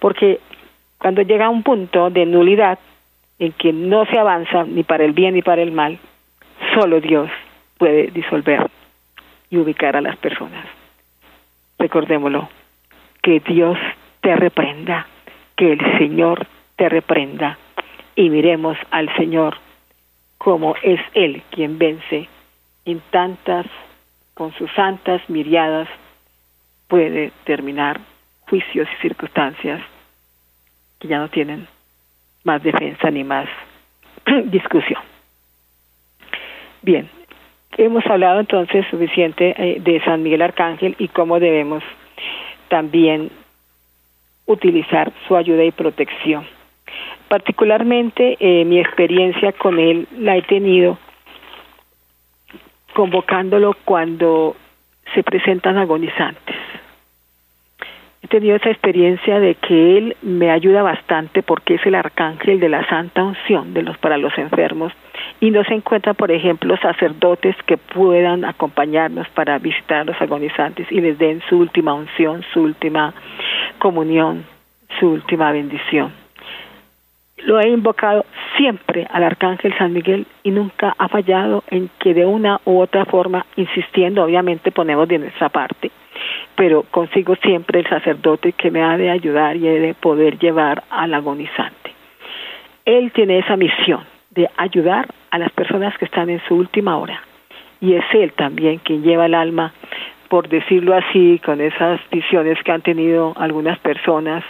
[0.00, 0.40] Porque
[0.98, 2.80] cuando llega un punto de nulidad
[3.38, 6.00] en que no se avanza ni para el bien ni para el mal,
[6.74, 7.30] solo Dios
[7.78, 8.68] puede disolver
[9.48, 10.66] y ubicar a las personas.
[11.78, 12.48] Recordémoslo,
[13.22, 13.78] que Dios
[14.22, 15.06] te reprenda,
[15.54, 16.44] que el Señor
[16.74, 17.56] te reprenda
[18.16, 19.58] y miremos al Señor
[20.38, 22.28] como es Él quien vence
[22.84, 23.66] en tantas,
[24.36, 25.88] con sus santas miriadas,
[26.88, 27.98] puede terminar
[28.42, 29.80] juicios y circunstancias
[31.00, 31.66] que ya no tienen
[32.44, 33.48] más defensa ni más
[34.44, 35.00] discusión.
[36.82, 37.08] Bien,
[37.78, 41.82] hemos hablado entonces suficiente eh, de San Miguel Arcángel y cómo debemos
[42.68, 43.30] también
[44.44, 46.46] utilizar su ayuda y protección.
[47.28, 50.98] Particularmente eh, mi experiencia con él la he tenido
[52.96, 54.56] convocándolo cuando
[55.14, 56.56] se presentan agonizantes
[58.26, 62.68] he tenido esa experiencia de que él me ayuda bastante porque es el arcángel de
[62.68, 64.92] la santa unción de los para los enfermos
[65.40, 70.90] y no se encuentran, por ejemplo, sacerdotes que puedan acompañarnos para visitar a los agonizantes
[70.90, 73.14] y les den su última unción, su última
[73.78, 74.44] comunión,
[74.98, 76.25] su última bendición.
[77.38, 78.24] Lo he invocado
[78.56, 83.04] siempre al Arcángel San Miguel y nunca ha fallado en que de una u otra
[83.04, 85.90] forma, insistiendo, obviamente ponemos de nuestra parte,
[86.54, 91.12] pero consigo siempre el sacerdote que me ha de ayudar y de poder llevar al
[91.12, 91.92] agonizante.
[92.84, 97.20] Él tiene esa misión de ayudar a las personas que están en su última hora
[97.80, 99.72] y es él también quien lleva el alma,
[100.28, 104.44] por decirlo así, con esas visiones que han tenido algunas personas.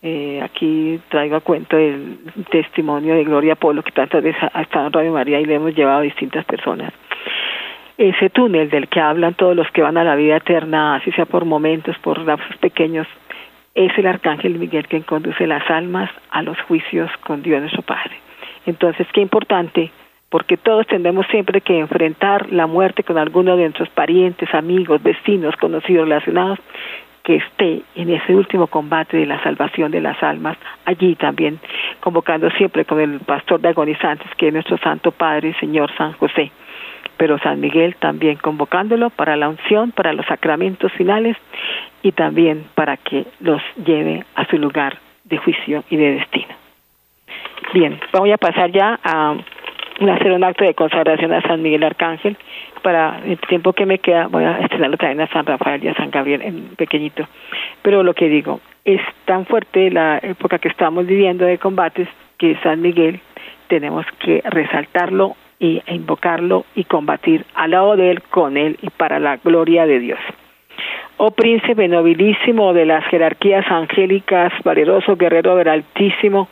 [0.00, 2.18] Eh, aquí traigo a cuento el
[2.50, 5.74] testimonio de Gloria Polo, que tantas veces ha estado en Radio María y le hemos
[5.74, 6.92] llevado a distintas personas
[7.98, 11.26] ese túnel del que hablan todos los que van a la vida eterna, así sea
[11.26, 13.08] por momentos, por lapsos pequeños,
[13.74, 18.16] es el arcángel Miguel quien conduce las almas a los juicios con Dios nuestro Padre.
[18.66, 19.90] Entonces, qué importante,
[20.30, 25.56] porque todos tendremos siempre que enfrentar la muerte con alguno de nuestros parientes, amigos, vecinos,
[25.56, 26.60] conocidos, relacionados,
[27.28, 30.56] que esté en ese último combate de la salvación de las almas,
[30.86, 31.58] allí también,
[32.00, 36.50] convocando siempre con el pastor de agonizantes, que es nuestro Santo Padre, Señor San José
[37.18, 41.36] pero San Miguel también convocándolo para la unción, para los sacramentos finales
[42.00, 46.54] y también para que los lleve a su lugar de juicio y de destino.
[47.74, 49.34] Bien, voy a pasar ya a
[50.06, 52.36] hacer un acto de consagración a San Miguel Arcángel.
[52.82, 55.94] Para el tiempo que me queda, voy a estrenarlo también a San Rafael y a
[55.94, 57.26] San Gabriel en pequeñito.
[57.82, 62.08] Pero lo que digo, es tan fuerte la época que estamos viviendo de combates
[62.38, 63.20] que San Miguel
[63.68, 69.18] tenemos que resaltarlo y invocarlo y combatir al lado de él, con él y para
[69.18, 70.20] la gloria de Dios.
[71.20, 76.46] Oh príncipe nobilísimo de las jerarquías angélicas, valeroso guerrero del Altísimo,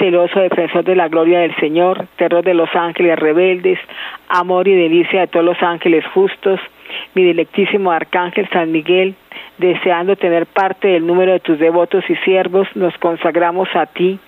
[0.00, 3.78] celoso defensor de la gloria del Señor, terror de los ángeles rebeldes,
[4.28, 6.58] amor y delicia de todos los ángeles justos,
[7.14, 9.14] mi dilectísimo arcángel San Miguel,
[9.58, 14.18] deseando tener parte del número de tus devotos y siervos, nos consagramos a ti,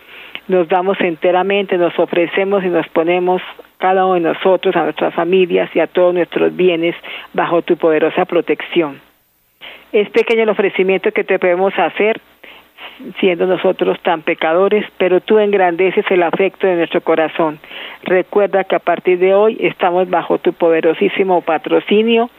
[0.47, 3.43] nos damos enteramente, nos ofrecemos y nos ponemos
[3.79, 6.95] cada uno de nosotros, a nuestras familias y a todos nuestros bienes
[7.35, 9.10] bajo tu poderosa protección.
[9.93, 12.21] Es pequeño el ofrecimiento que te podemos hacer
[13.19, 17.59] siendo nosotros tan pecadores, pero tú engrandeces el afecto de nuestro corazón.
[18.05, 22.31] Recuerda que a partir de hoy estamos bajo tu poderosísimo patrocinio.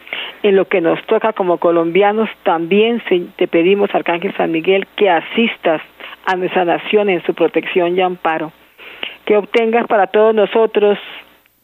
[0.44, 3.02] En lo que nos toca como colombianos, también
[3.36, 5.82] te pedimos, Arcángel San Miguel, que asistas
[6.26, 8.52] a nuestra nación en su protección y amparo.
[9.26, 10.98] Que obtengas para todos nosotros,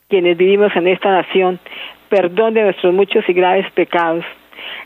[0.10, 1.60] quienes vivimos en esta nación,
[2.10, 4.26] perdón de nuestros muchos y graves pecados,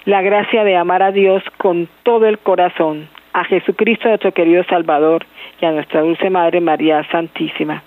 [0.06, 5.26] la gracia de amar a Dios con todo el corazón a Jesucristo nuestro querido Salvador
[5.62, 7.84] y a nuestra dulce Madre María Santísima.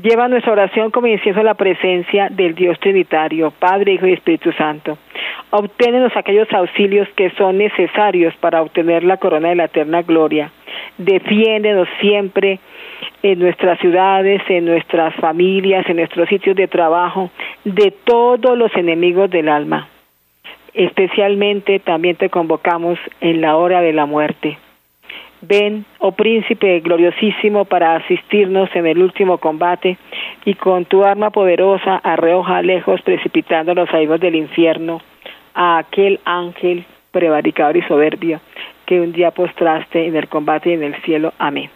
[0.00, 4.52] Lleva nuestra oración como incienso a la presencia del Dios Trinitario, Padre, Hijo y Espíritu
[4.52, 4.98] Santo.
[5.50, 10.50] Obténenos aquellos auxilios que son necesarios para obtener la corona de la eterna gloria.
[10.98, 12.58] Defiéndenos siempre
[13.22, 17.30] en nuestras ciudades, en nuestras familias, en nuestros sitios de trabajo,
[17.64, 19.88] de todos los enemigos del alma.
[20.76, 24.58] Especialmente también te convocamos en la hora de la muerte
[25.42, 29.98] Ven, oh príncipe gloriosísimo, para asistirnos en el último combate,
[30.44, 35.00] y con tu arma poderosa arreoja lejos, precipitando los aires del infierno,
[35.54, 38.40] a aquel ángel prevaricador y soberbio
[38.86, 41.32] que un día postraste en el combate y en el cielo.
[41.38, 41.70] Amén.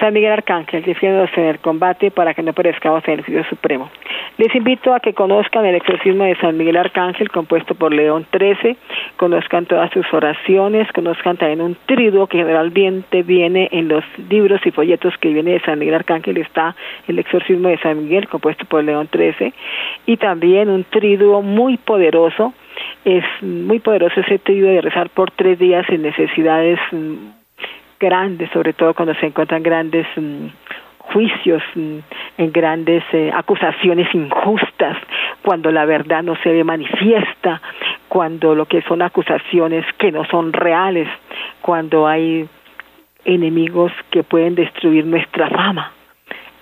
[0.00, 3.90] San Miguel Arcángel, defiéndonos en el combate para que no perezcamos en el juicio supremo.
[4.38, 8.76] Les invito a que conozcan el exorcismo de San Miguel Arcángel, compuesto por León XIII,
[9.16, 14.70] conozcan todas sus oraciones, conozcan también un triduo que generalmente viene en los libros y
[14.70, 16.74] folletos que viene de San Miguel Arcángel, está
[17.06, 19.52] el exorcismo de San Miguel, compuesto por León XIII,
[20.06, 22.54] y también un triduo muy poderoso,
[23.04, 26.78] es muy poderoso ese triduo de rezar por tres días sin necesidades
[28.00, 30.46] grandes, sobre todo cuando se encuentran grandes mm,
[30.98, 31.98] juicios, mm,
[32.38, 34.96] en grandes eh, acusaciones injustas,
[35.42, 37.60] cuando la verdad no se ve manifiesta,
[38.08, 41.08] cuando lo que son acusaciones que no son reales,
[41.60, 42.48] cuando hay
[43.24, 45.92] enemigos que pueden destruir nuestra fama.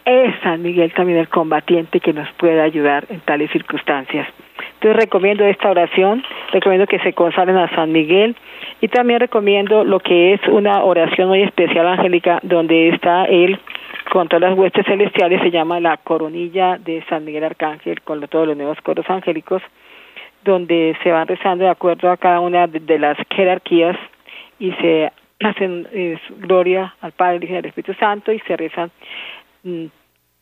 [0.04, 4.26] Es San Miguel también el combatiente que nos puede ayudar en tales circunstancias.
[4.74, 8.34] Entonces recomiendo esta oración, recomiendo que se consagren a San Miguel
[8.80, 13.58] y también recomiendo lo que es una oración muy especial angélica donde está él
[14.12, 18.46] con todas las huestes celestiales, se llama la coronilla de San Miguel Arcángel con todos
[18.46, 19.62] los nuevos coros angélicos,
[20.44, 23.96] donde se van rezando de acuerdo a cada una de, las jerarquías
[24.58, 25.86] y se hacen
[26.38, 28.90] gloria al Padre, y al Espíritu Santo y se rezan
[29.62, 29.86] mm,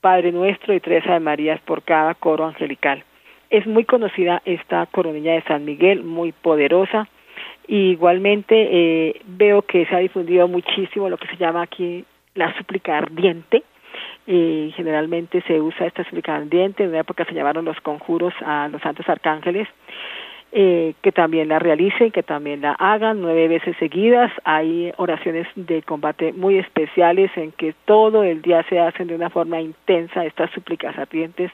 [0.01, 3.03] Padre Nuestro y tres Ave Marías por cada coro angelical.
[3.51, 7.09] Es muy conocida esta coronilla de San Miguel, muy poderosa.
[7.69, 12.05] Y igualmente eh, veo que se ha difundido muchísimo lo que se llama aquí
[12.35, 13.65] la súplica ardiente.
[14.27, 18.69] Eh, generalmente se usa esta súplica ardiente, en una época se llamaron los conjuros a
[18.69, 19.69] los santos arcángeles,
[20.53, 24.33] eh, que también la realicen, que también la hagan nueve veces seguidas.
[24.45, 29.31] Hay oraciones de combate muy especiales en que todo el día se hacen de una
[29.31, 31.53] forma intensa estas súplicas ardientes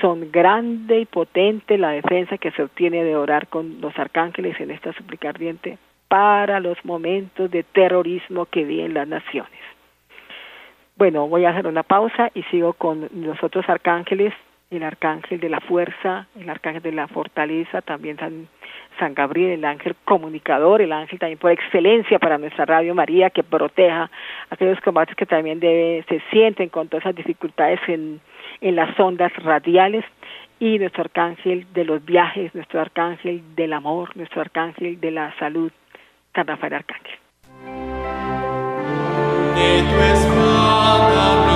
[0.00, 4.70] son grande y potente la defensa que se obtiene de orar con los arcángeles en
[4.70, 5.78] esta súplica ardiente
[6.08, 9.60] para los momentos de terrorismo que viven las naciones.
[10.96, 14.34] Bueno, voy a hacer una pausa y sigo con los otros arcángeles,
[14.70, 18.48] el arcángel de la fuerza, el arcángel de la fortaleza, también San,
[18.98, 23.44] San Gabriel, el ángel comunicador, el ángel también por excelencia para nuestra Radio María, que
[23.44, 24.10] proteja
[24.50, 28.20] aquellos combates que también debe, se sienten con todas esas dificultades en
[28.60, 30.04] en las ondas radiales
[30.60, 35.70] y nuestro arcángel de los viajes, nuestro arcángel del amor, nuestro arcángel de la salud,
[36.34, 37.18] San Rafael Arcángel.
[39.54, 41.47] De tu espada,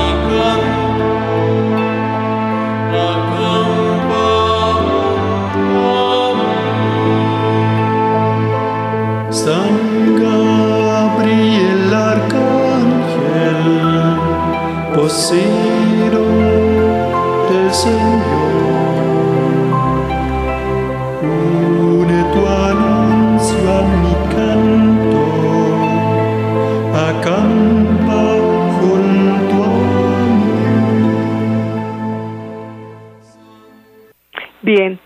[34.61, 34.99] Bien,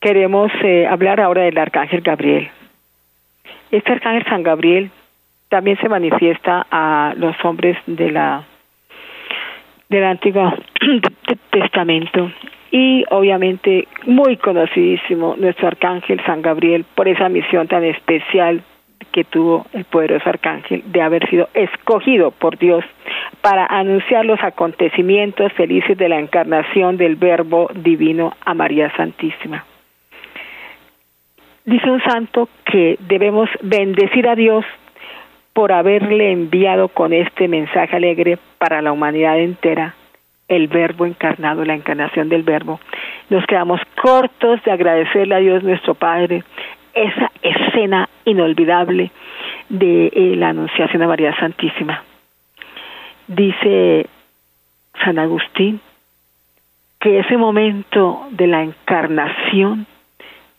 [0.00, 2.48] queremos eh, hablar ahora del arcángel Gabriel.
[3.72, 4.92] Este arcángel San Gabriel
[5.48, 8.44] también se manifiesta a los hombres de la
[9.88, 10.52] del Antiguo
[11.50, 12.30] Testamento
[12.70, 18.62] y obviamente muy conocidísimo nuestro arcángel San Gabriel por esa misión tan especial
[19.12, 22.84] que tuvo el poderoso arcángel de haber sido escogido por Dios
[23.40, 29.64] para anunciar los acontecimientos felices de la encarnación del Verbo Divino a María Santísima.
[31.64, 34.64] Dice un santo que debemos bendecir a Dios
[35.56, 39.94] por haberle enviado con este mensaje alegre para la humanidad entera
[40.48, 42.78] el verbo encarnado, la encarnación del verbo.
[43.30, 46.44] Nos quedamos cortos de agradecerle a Dios nuestro Padre
[46.92, 49.10] esa escena inolvidable
[49.70, 52.04] de eh, la Anunciación de María Santísima.
[53.26, 54.08] Dice
[55.02, 55.80] San Agustín
[57.00, 59.86] que ese momento de la encarnación,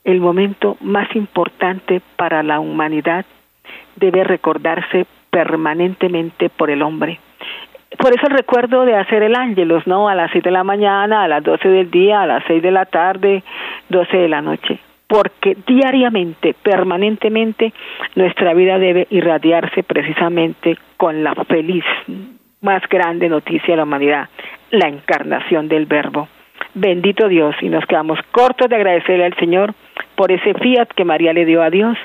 [0.04, 3.28] el momento más importante para la humanidad,
[3.98, 7.20] debe recordarse permanentemente por el hombre.
[7.98, 10.10] Por eso el recuerdo de hacer el ángelos, ¿no?
[10.10, 12.72] A las siete de la mañana, a las doce del día, a las seis de
[12.72, 13.44] la tarde,
[13.90, 17.74] doce de la noche porque diariamente, permanentemente,
[18.16, 21.86] nuestra vida debe irradiarse precisamente con la feliz,
[22.62, 24.30] más grande noticia de la humanidad,
[24.72, 26.28] la encarnación del Verbo.
[26.74, 29.74] Bendito Dios, y nos quedamos cortos de agradecerle al Señor
[30.16, 31.98] por ese fiat que María le dio a Dios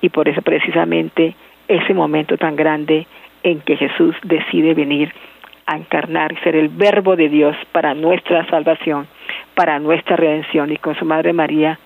[0.00, 1.34] y por eso precisamente
[1.68, 3.06] ese momento tan grande
[3.42, 5.12] en que Jesús decide venir
[5.66, 9.06] a encarnar y ser el verbo de Dios para nuestra salvación,
[9.54, 11.78] para nuestra redención y con su Madre María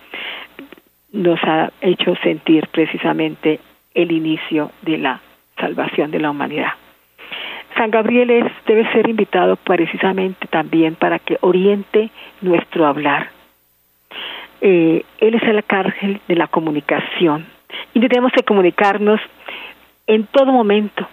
[1.12, 3.60] nos ha hecho sentir precisamente
[3.94, 5.20] el inicio de la
[5.58, 6.72] salvación de la humanidad.
[7.76, 12.10] San Gabriel es, debe ser invitado precisamente también para que oriente
[12.40, 13.30] nuestro hablar.
[14.60, 17.46] Eh, él es el cárcel de la comunicación
[17.94, 19.20] y tenemos que comunicarnos
[20.06, 21.06] en todo momento.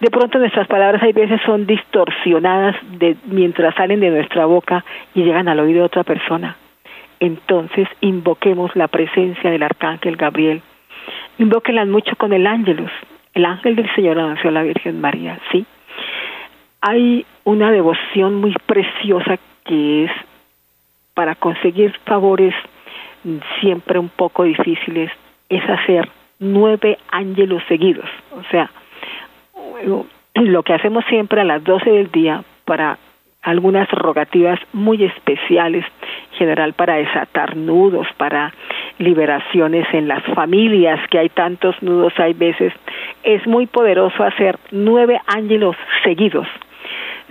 [0.00, 4.84] De pronto nuestras palabras hay veces son distorsionadas de, mientras salen de nuestra boca
[5.14, 6.56] y llegan al oído de otra persona
[7.20, 10.62] entonces invoquemos la presencia del arcángel Gabriel.
[11.38, 12.90] Invóquenla mucho con el ángelus.
[13.34, 15.66] El ángel del Señor anunció a la Virgen María, ¿sí?
[16.80, 20.10] Hay una devoción muy preciosa que es
[21.14, 22.54] para conseguir favores
[23.60, 25.10] siempre un poco difíciles,
[25.48, 28.08] es hacer nueve ángelos seguidos.
[28.32, 28.70] O sea,
[30.34, 32.98] lo que hacemos siempre a las doce del día para
[33.46, 35.84] algunas rogativas muy especiales,
[36.32, 38.52] general para desatar nudos, para
[38.98, 42.72] liberaciones en las familias, que hay tantos nudos, hay veces,
[43.22, 46.48] es muy poderoso hacer nueve ángelos seguidos.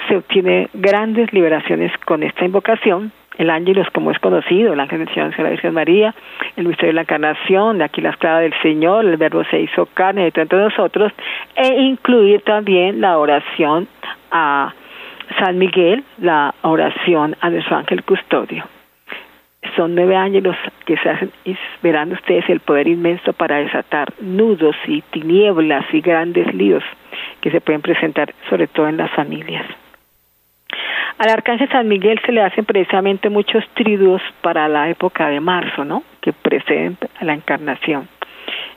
[0.07, 3.11] Se obtiene grandes liberaciones con esta invocación.
[3.37, 6.15] El ángel como es conocido, el ángel del Señor de la Virgen María,
[6.55, 10.31] el misterio de la encarnación, aquí la esclava del Señor, el verbo se hizo carne
[10.31, 11.11] de nosotros,
[11.55, 13.89] e incluir también la oración
[14.31, 14.73] a
[15.39, 18.63] San Miguel, la oración a nuestro ángel custodio.
[19.75, 24.75] Son nueve ángeles que se hacen, y verán ustedes el poder inmenso para desatar nudos
[24.87, 26.83] y tinieblas y grandes líos
[27.41, 29.65] que se pueden presentar, sobre todo en las familias.
[31.17, 35.85] Al arcángel San Miguel se le hacen precisamente muchos triduos para la época de marzo,
[35.85, 36.03] ¿no?
[36.21, 38.09] Que preceden a la encarnación.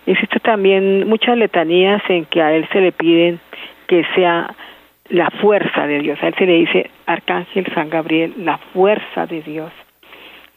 [0.06, 3.40] Existen también muchas letanías en que a él se le piden
[3.88, 4.54] que sea
[5.08, 6.18] la fuerza de Dios.
[6.22, 9.72] A él se le dice Arcángel San Gabriel, la fuerza de Dios.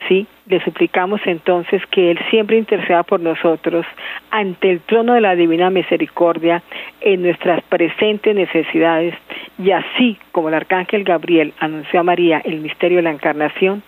[0.08, 0.26] ¿Sí?
[0.48, 3.86] Le suplicamos entonces que Él siempre interceda por nosotros
[4.32, 6.64] ante el trono de la divina misericordia
[7.02, 9.14] en nuestras presentes necesidades
[9.60, 13.84] y así como el Arcángel Gabriel anunció a María el misterio de la encarnación,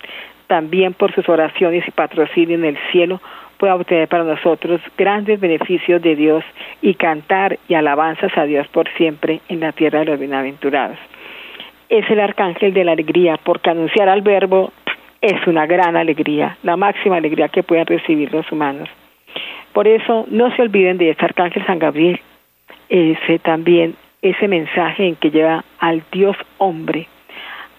[0.47, 3.19] también por sus oraciones y patrocinio en el cielo
[3.57, 6.43] pueda obtener para nosotros grandes beneficios de Dios
[6.81, 10.97] y cantar y alabanzas a Dios por siempre en la tierra de los bienaventurados.
[11.87, 14.73] Es el arcángel de la alegría, porque anunciar al verbo
[15.23, 18.89] es una gran alegría, la máxima alegría que pueden recibir los humanos.
[19.71, 22.19] Por eso no se olviden de este arcángel San Gabriel,
[22.89, 27.07] ese también, ese mensaje en que lleva al Dios hombre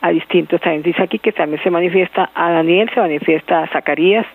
[0.01, 4.27] a distintos, también dice aquí que también se manifiesta a Daniel, se manifiesta a Zacarías,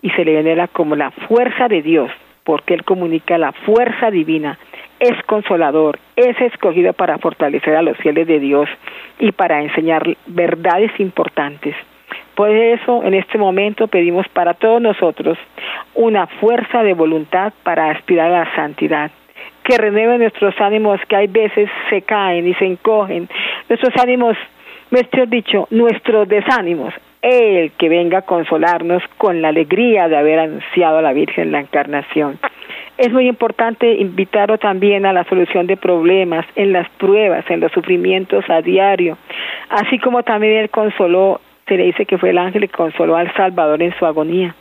[0.00, 2.08] y se le venera como la fuerza de Dios,
[2.44, 4.60] porque Él comunica la fuerza divina,
[5.00, 8.68] es consolador, es escogido para fortalecer a los fieles de Dios
[9.18, 11.74] y para enseñar verdades importantes.
[12.34, 15.38] Por eso, en este momento pedimos para todos nosotros
[15.94, 19.10] una fuerza de voluntad para aspirar a la santidad,
[19.64, 23.28] que renueve nuestros ánimos que hay veces se caen y se encogen,
[23.68, 24.36] nuestros ánimos,
[24.90, 30.98] mejor dicho, nuestros desánimos, el que venga a consolarnos con la alegría de haber anunciado
[30.98, 32.38] a la Virgen la encarnación.
[32.96, 37.70] Es muy importante invitarlo también a la solución de problemas, en las pruebas, en los
[37.72, 39.16] sufrimientos a diario,
[39.68, 43.32] Así como también él consoló, se le dice que fue el ángel que consoló al
[43.34, 44.54] Salvador en su agonía,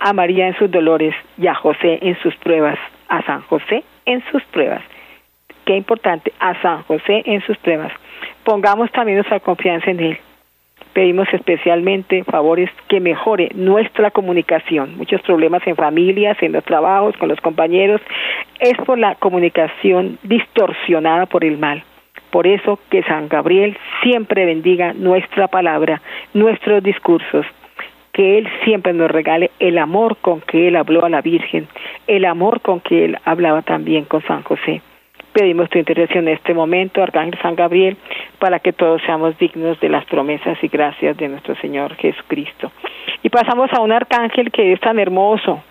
[0.00, 2.78] a María en sus dolores y a José en sus pruebas,
[3.08, 4.82] a San José en sus pruebas.
[5.64, 7.92] Qué importante, a San José en sus pruebas.
[8.44, 10.18] Pongamos también nuestra confianza en Él.
[10.92, 14.96] Pedimos especialmente favores que mejore nuestra comunicación.
[14.96, 18.00] Muchos problemas en familias, en los trabajos, con los compañeros,
[18.60, 21.82] es por la comunicación distorsionada por el mal.
[22.30, 26.00] Por eso que San Gabriel siempre bendiga nuestra palabra,
[26.34, 27.46] nuestros discursos,
[28.12, 31.68] que Él siempre nos regale el amor con que Él habló a la Virgen,
[32.06, 34.82] el amor con que Él hablaba también con San José.
[35.32, 37.98] Pedimos tu intercesión en este momento, Arcángel San Gabriel,
[38.38, 42.72] para que todos seamos dignos de las promesas y gracias de nuestro Señor Jesucristo.
[43.22, 45.62] Y pasamos a un arcángel que es tan hermoso.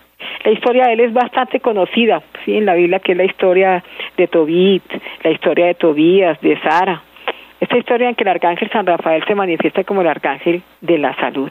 [0.44, 2.56] La historia de él es bastante conocida, ¿sí?
[2.56, 3.82] en la Biblia, que es la historia
[4.16, 4.84] de Tobit,
[5.22, 7.02] la historia de Tobías, de Sara.
[7.60, 11.14] Esta historia en que el arcángel San Rafael se manifiesta como el arcángel de la
[11.16, 11.50] salud.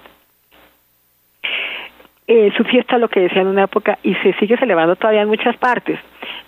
[2.28, 5.28] Eh, su fiesta, lo que decía en una época, y se sigue celebrando todavía en
[5.28, 6.00] muchas partes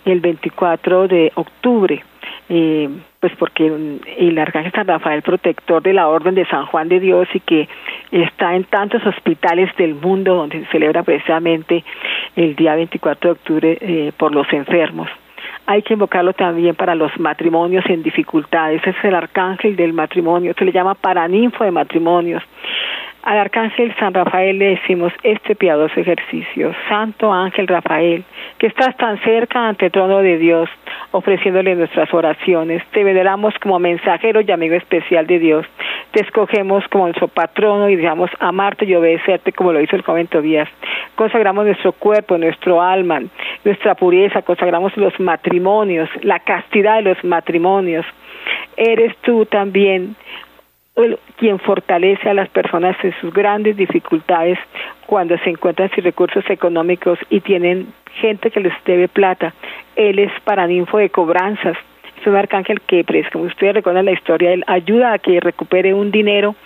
[0.04, 2.02] el 24 de octubre,
[2.48, 2.88] eh,
[3.20, 7.28] pues porque el arcángel San Rafael, protector de la Orden de San Juan de Dios
[7.34, 7.68] y que
[8.10, 11.84] está en tantos hospitales del mundo donde se celebra precisamente
[12.36, 15.08] el día 24 de octubre eh, por los enfermos.
[15.66, 18.80] Hay que invocarlo también para los matrimonios en dificultades.
[18.86, 22.42] Es el arcángel del matrimonio, se le llama paraninfo de matrimonios.
[23.22, 26.74] Al arcángel San Rafael le decimos este piadoso ejercicio.
[26.88, 28.24] Santo ángel Rafael,
[28.56, 30.70] que estás tan cerca ante el trono de Dios,
[31.10, 32.82] ofreciéndole nuestras oraciones.
[32.92, 35.66] Te veneramos como mensajero y amigo especial de Dios.
[36.12, 40.26] Te escogemos como nuestro patrono y digamos amarte y obedecerte como lo hizo el joven
[40.26, 40.68] Tobías.
[41.14, 43.20] Consagramos nuestro cuerpo, nuestro alma,
[43.64, 48.06] nuestra pureza, consagramos los matrimonios, la castidad de los matrimonios.
[48.76, 50.14] Eres tú también
[51.36, 54.58] quien fortalece a las personas en sus grandes dificultades
[55.06, 59.54] cuando se encuentran sin recursos económicos y tienen gente que les debe plata.
[59.96, 61.76] Él es paraninfo de cobranzas.
[62.20, 65.94] Es un arcángel que, pues, como ustedes recuerdan la historia, él ayuda a que recupere
[65.94, 66.56] un dinero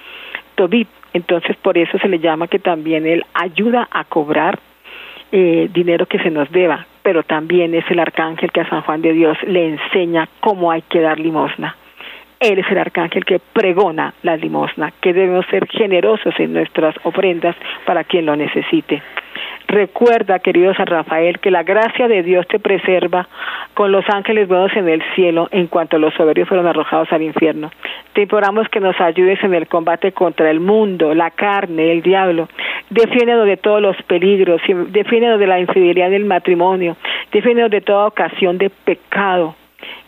[0.55, 0.89] Tobit.
[1.13, 4.59] Entonces, por eso se le llama que también él ayuda a cobrar
[5.31, 9.03] eh, dinero que se nos deba, pero también es el arcángel que a San Juan
[9.03, 11.77] de Dios le enseña cómo hay que dar limosna.
[12.43, 17.55] Él es el arcángel que pregona la limosna, que debemos ser generosos en nuestras ofrendas
[17.87, 19.01] para quien lo necesite.
[19.69, 23.29] Recuerda, querido San Rafael, que la gracia de Dios te preserva
[23.75, 27.71] con los ángeles buenos en el cielo en cuanto los soberbios fueron arrojados al infierno.
[28.13, 32.49] Te imploramos que nos ayudes en el combate contra el mundo, la carne, el diablo.
[32.91, 36.97] Defiéndenos de todos los peligros, defiéndenos de la infidelidad del matrimonio,
[37.31, 39.55] defiéndenos de toda ocasión de pecado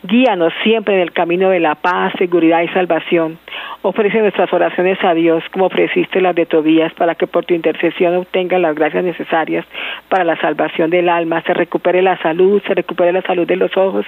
[0.03, 3.39] Guíanos siempre en el camino de la paz, seguridad y salvación.
[3.83, 8.15] Ofrece nuestras oraciones a Dios como ofreciste las de Tobías para que por tu intercesión
[8.17, 9.65] obtenga las gracias necesarias
[10.09, 13.77] para la salvación del alma, se recupere la salud, se recupere la salud de los
[13.77, 14.07] ojos,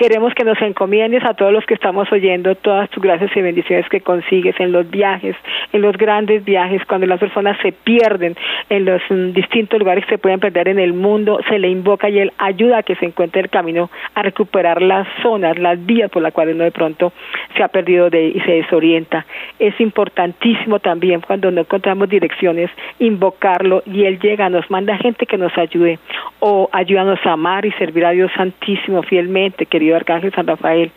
[0.00, 3.86] Queremos que nos encomiendes a todos los que estamos oyendo todas tus gracias y bendiciones
[3.90, 5.36] que consigues en los viajes,
[5.74, 8.34] en los grandes viajes, cuando las personas se pierden
[8.70, 12.08] en los mm, distintos lugares que se pueden perder en el mundo, se le invoca
[12.08, 16.10] y él ayuda a que se encuentre el camino a recuperar las zonas, las vías
[16.10, 17.12] por las cuales uno de pronto
[17.54, 19.26] se ha perdido de, y se desorienta.
[19.58, 22.70] Es importantísimo también cuando no encontramos direcciones,
[23.00, 25.98] invocarlo y él llega, nos manda gente que nos ayude
[26.38, 30.90] o ayúdanos a amar y servir a Dios Santísimo fielmente, querido Arcángel San Rafael,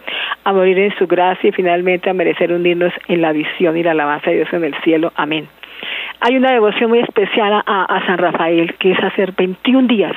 [0.43, 3.91] a morir en su gracia y finalmente a merecer unirnos en la visión y la
[3.91, 5.11] alabanza de Dios en el cielo.
[5.15, 5.47] Amén.
[6.21, 10.13] Hay una devoción muy especial a, a San Rafael que es hacer 21 días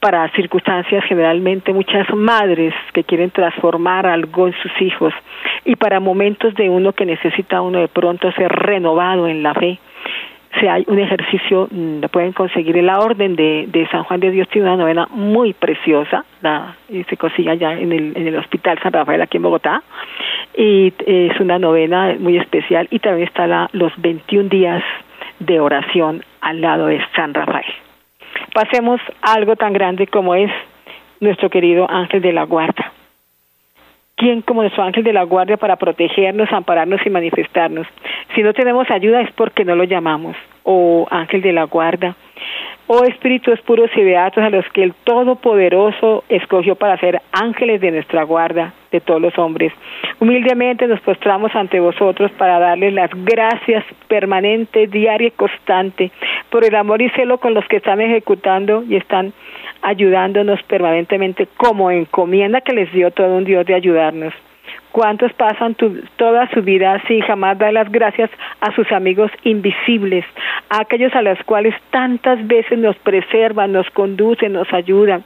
[0.00, 5.14] para circunstancias generalmente muchas madres que quieren transformar algo en sus hijos
[5.64, 9.78] y para momentos de uno que necesita uno de pronto ser renovado en la fe
[10.60, 14.20] si hay un ejercicio, mm, lo pueden conseguir en la orden de, de San Juan
[14.20, 18.36] de Dios, tiene una novena muy preciosa, la, se consigue allá en el, en el
[18.36, 19.82] Hospital San Rafael aquí en Bogotá,
[20.56, 24.82] y es una novena muy especial, y también está la, los 21 días
[25.40, 27.64] de oración al lado de San Rafael.
[28.52, 30.50] Pasemos a algo tan grande como es
[31.20, 32.92] nuestro querido ángel de la guarda.
[34.16, 37.86] ¿Quién como nuestro ángel de la guardia para protegernos, ampararnos y manifestarnos?
[38.34, 40.36] Si no tenemos ayuda es porque no lo llamamos.
[40.62, 42.14] O ángel de la guarda.
[42.86, 47.90] Oh espíritus puros y beatos a los que el Todopoderoso escogió para ser ángeles de
[47.90, 49.72] nuestra guarda, de todos los hombres.
[50.20, 56.10] Humildemente nos postramos ante vosotros para darles las gracias permanente, diaria y constante
[56.50, 59.32] por el amor y celo con los que están ejecutando y están
[59.84, 64.32] ayudándonos permanentemente como encomienda que les dio todo un Dios de ayudarnos.
[64.90, 65.76] ¿Cuántos pasan
[66.16, 68.30] toda su vida sin jamás dar las gracias
[68.60, 70.24] a sus amigos invisibles,
[70.70, 75.22] a aquellos a los cuales tantas veces nos preservan, nos conducen, nos ayudan?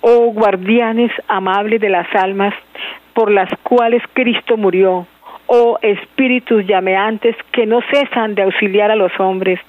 [0.00, 2.54] Oh guardianes amables de las almas
[3.14, 5.06] por las cuales Cristo murió,
[5.46, 9.60] oh espíritus llameantes que no cesan de auxiliar a los hombres,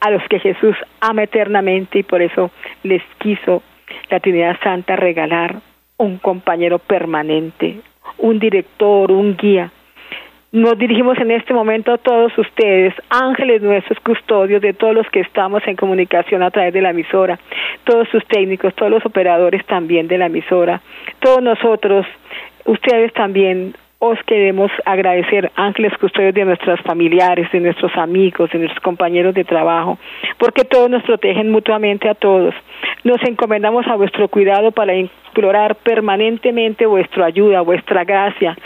[0.00, 2.50] a los que Jesús ama eternamente y por eso
[2.82, 3.62] les quiso
[4.10, 5.56] la Trinidad Santa regalar
[5.96, 7.80] un compañero permanente,
[8.18, 9.70] un director, un guía.
[10.52, 15.20] Nos dirigimos en este momento a todos ustedes, ángeles nuestros custodios de todos los que
[15.20, 17.40] estamos en comunicación a través de la emisora,
[17.82, 20.80] todos sus técnicos, todos los operadores también de la emisora,
[21.18, 22.06] todos nosotros,
[22.66, 28.82] ustedes también, os queremos agradecer, ángeles custodios de nuestros familiares, de nuestros amigos, de nuestros
[28.82, 29.98] compañeros de trabajo,
[30.38, 32.54] porque todos nos protegen mutuamente a todos.
[33.02, 38.56] Nos encomendamos a vuestro cuidado para implorar permanentemente vuestra ayuda, vuestra gracia,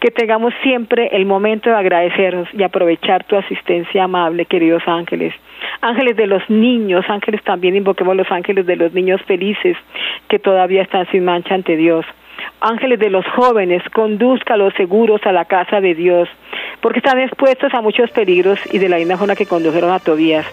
[0.00, 5.34] que tengamos siempre el momento de agradeceros y aprovechar tu asistencia amable, queridos ángeles.
[5.80, 9.76] Ángeles de los niños, ángeles también invoquemos los ángeles de los niños felices
[10.28, 12.04] que todavía están sin mancha ante Dios
[12.60, 16.28] ángeles de los jóvenes, conduzcalos seguros a la casa de Dios,
[16.80, 20.46] porque están expuestos a muchos peligros y de la misma forma que condujeron a Tobías.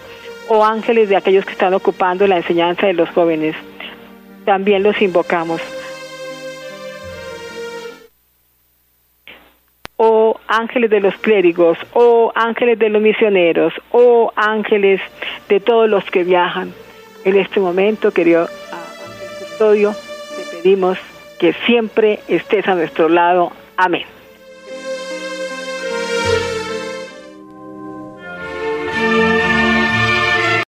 [0.48, 3.56] O ángeles de aquellos que están ocupando la enseñanza de los jóvenes,
[4.44, 5.60] también los invocamos.
[9.96, 15.00] O ángeles de los clérigos, o ángeles de los misioneros, o ángeles
[15.48, 16.72] de todos los que viajan.
[17.24, 18.46] En este momento, querido
[19.40, 20.98] custodio, te pedimos
[21.38, 23.52] que siempre estés a nuestro lado.
[23.76, 24.15] Amén.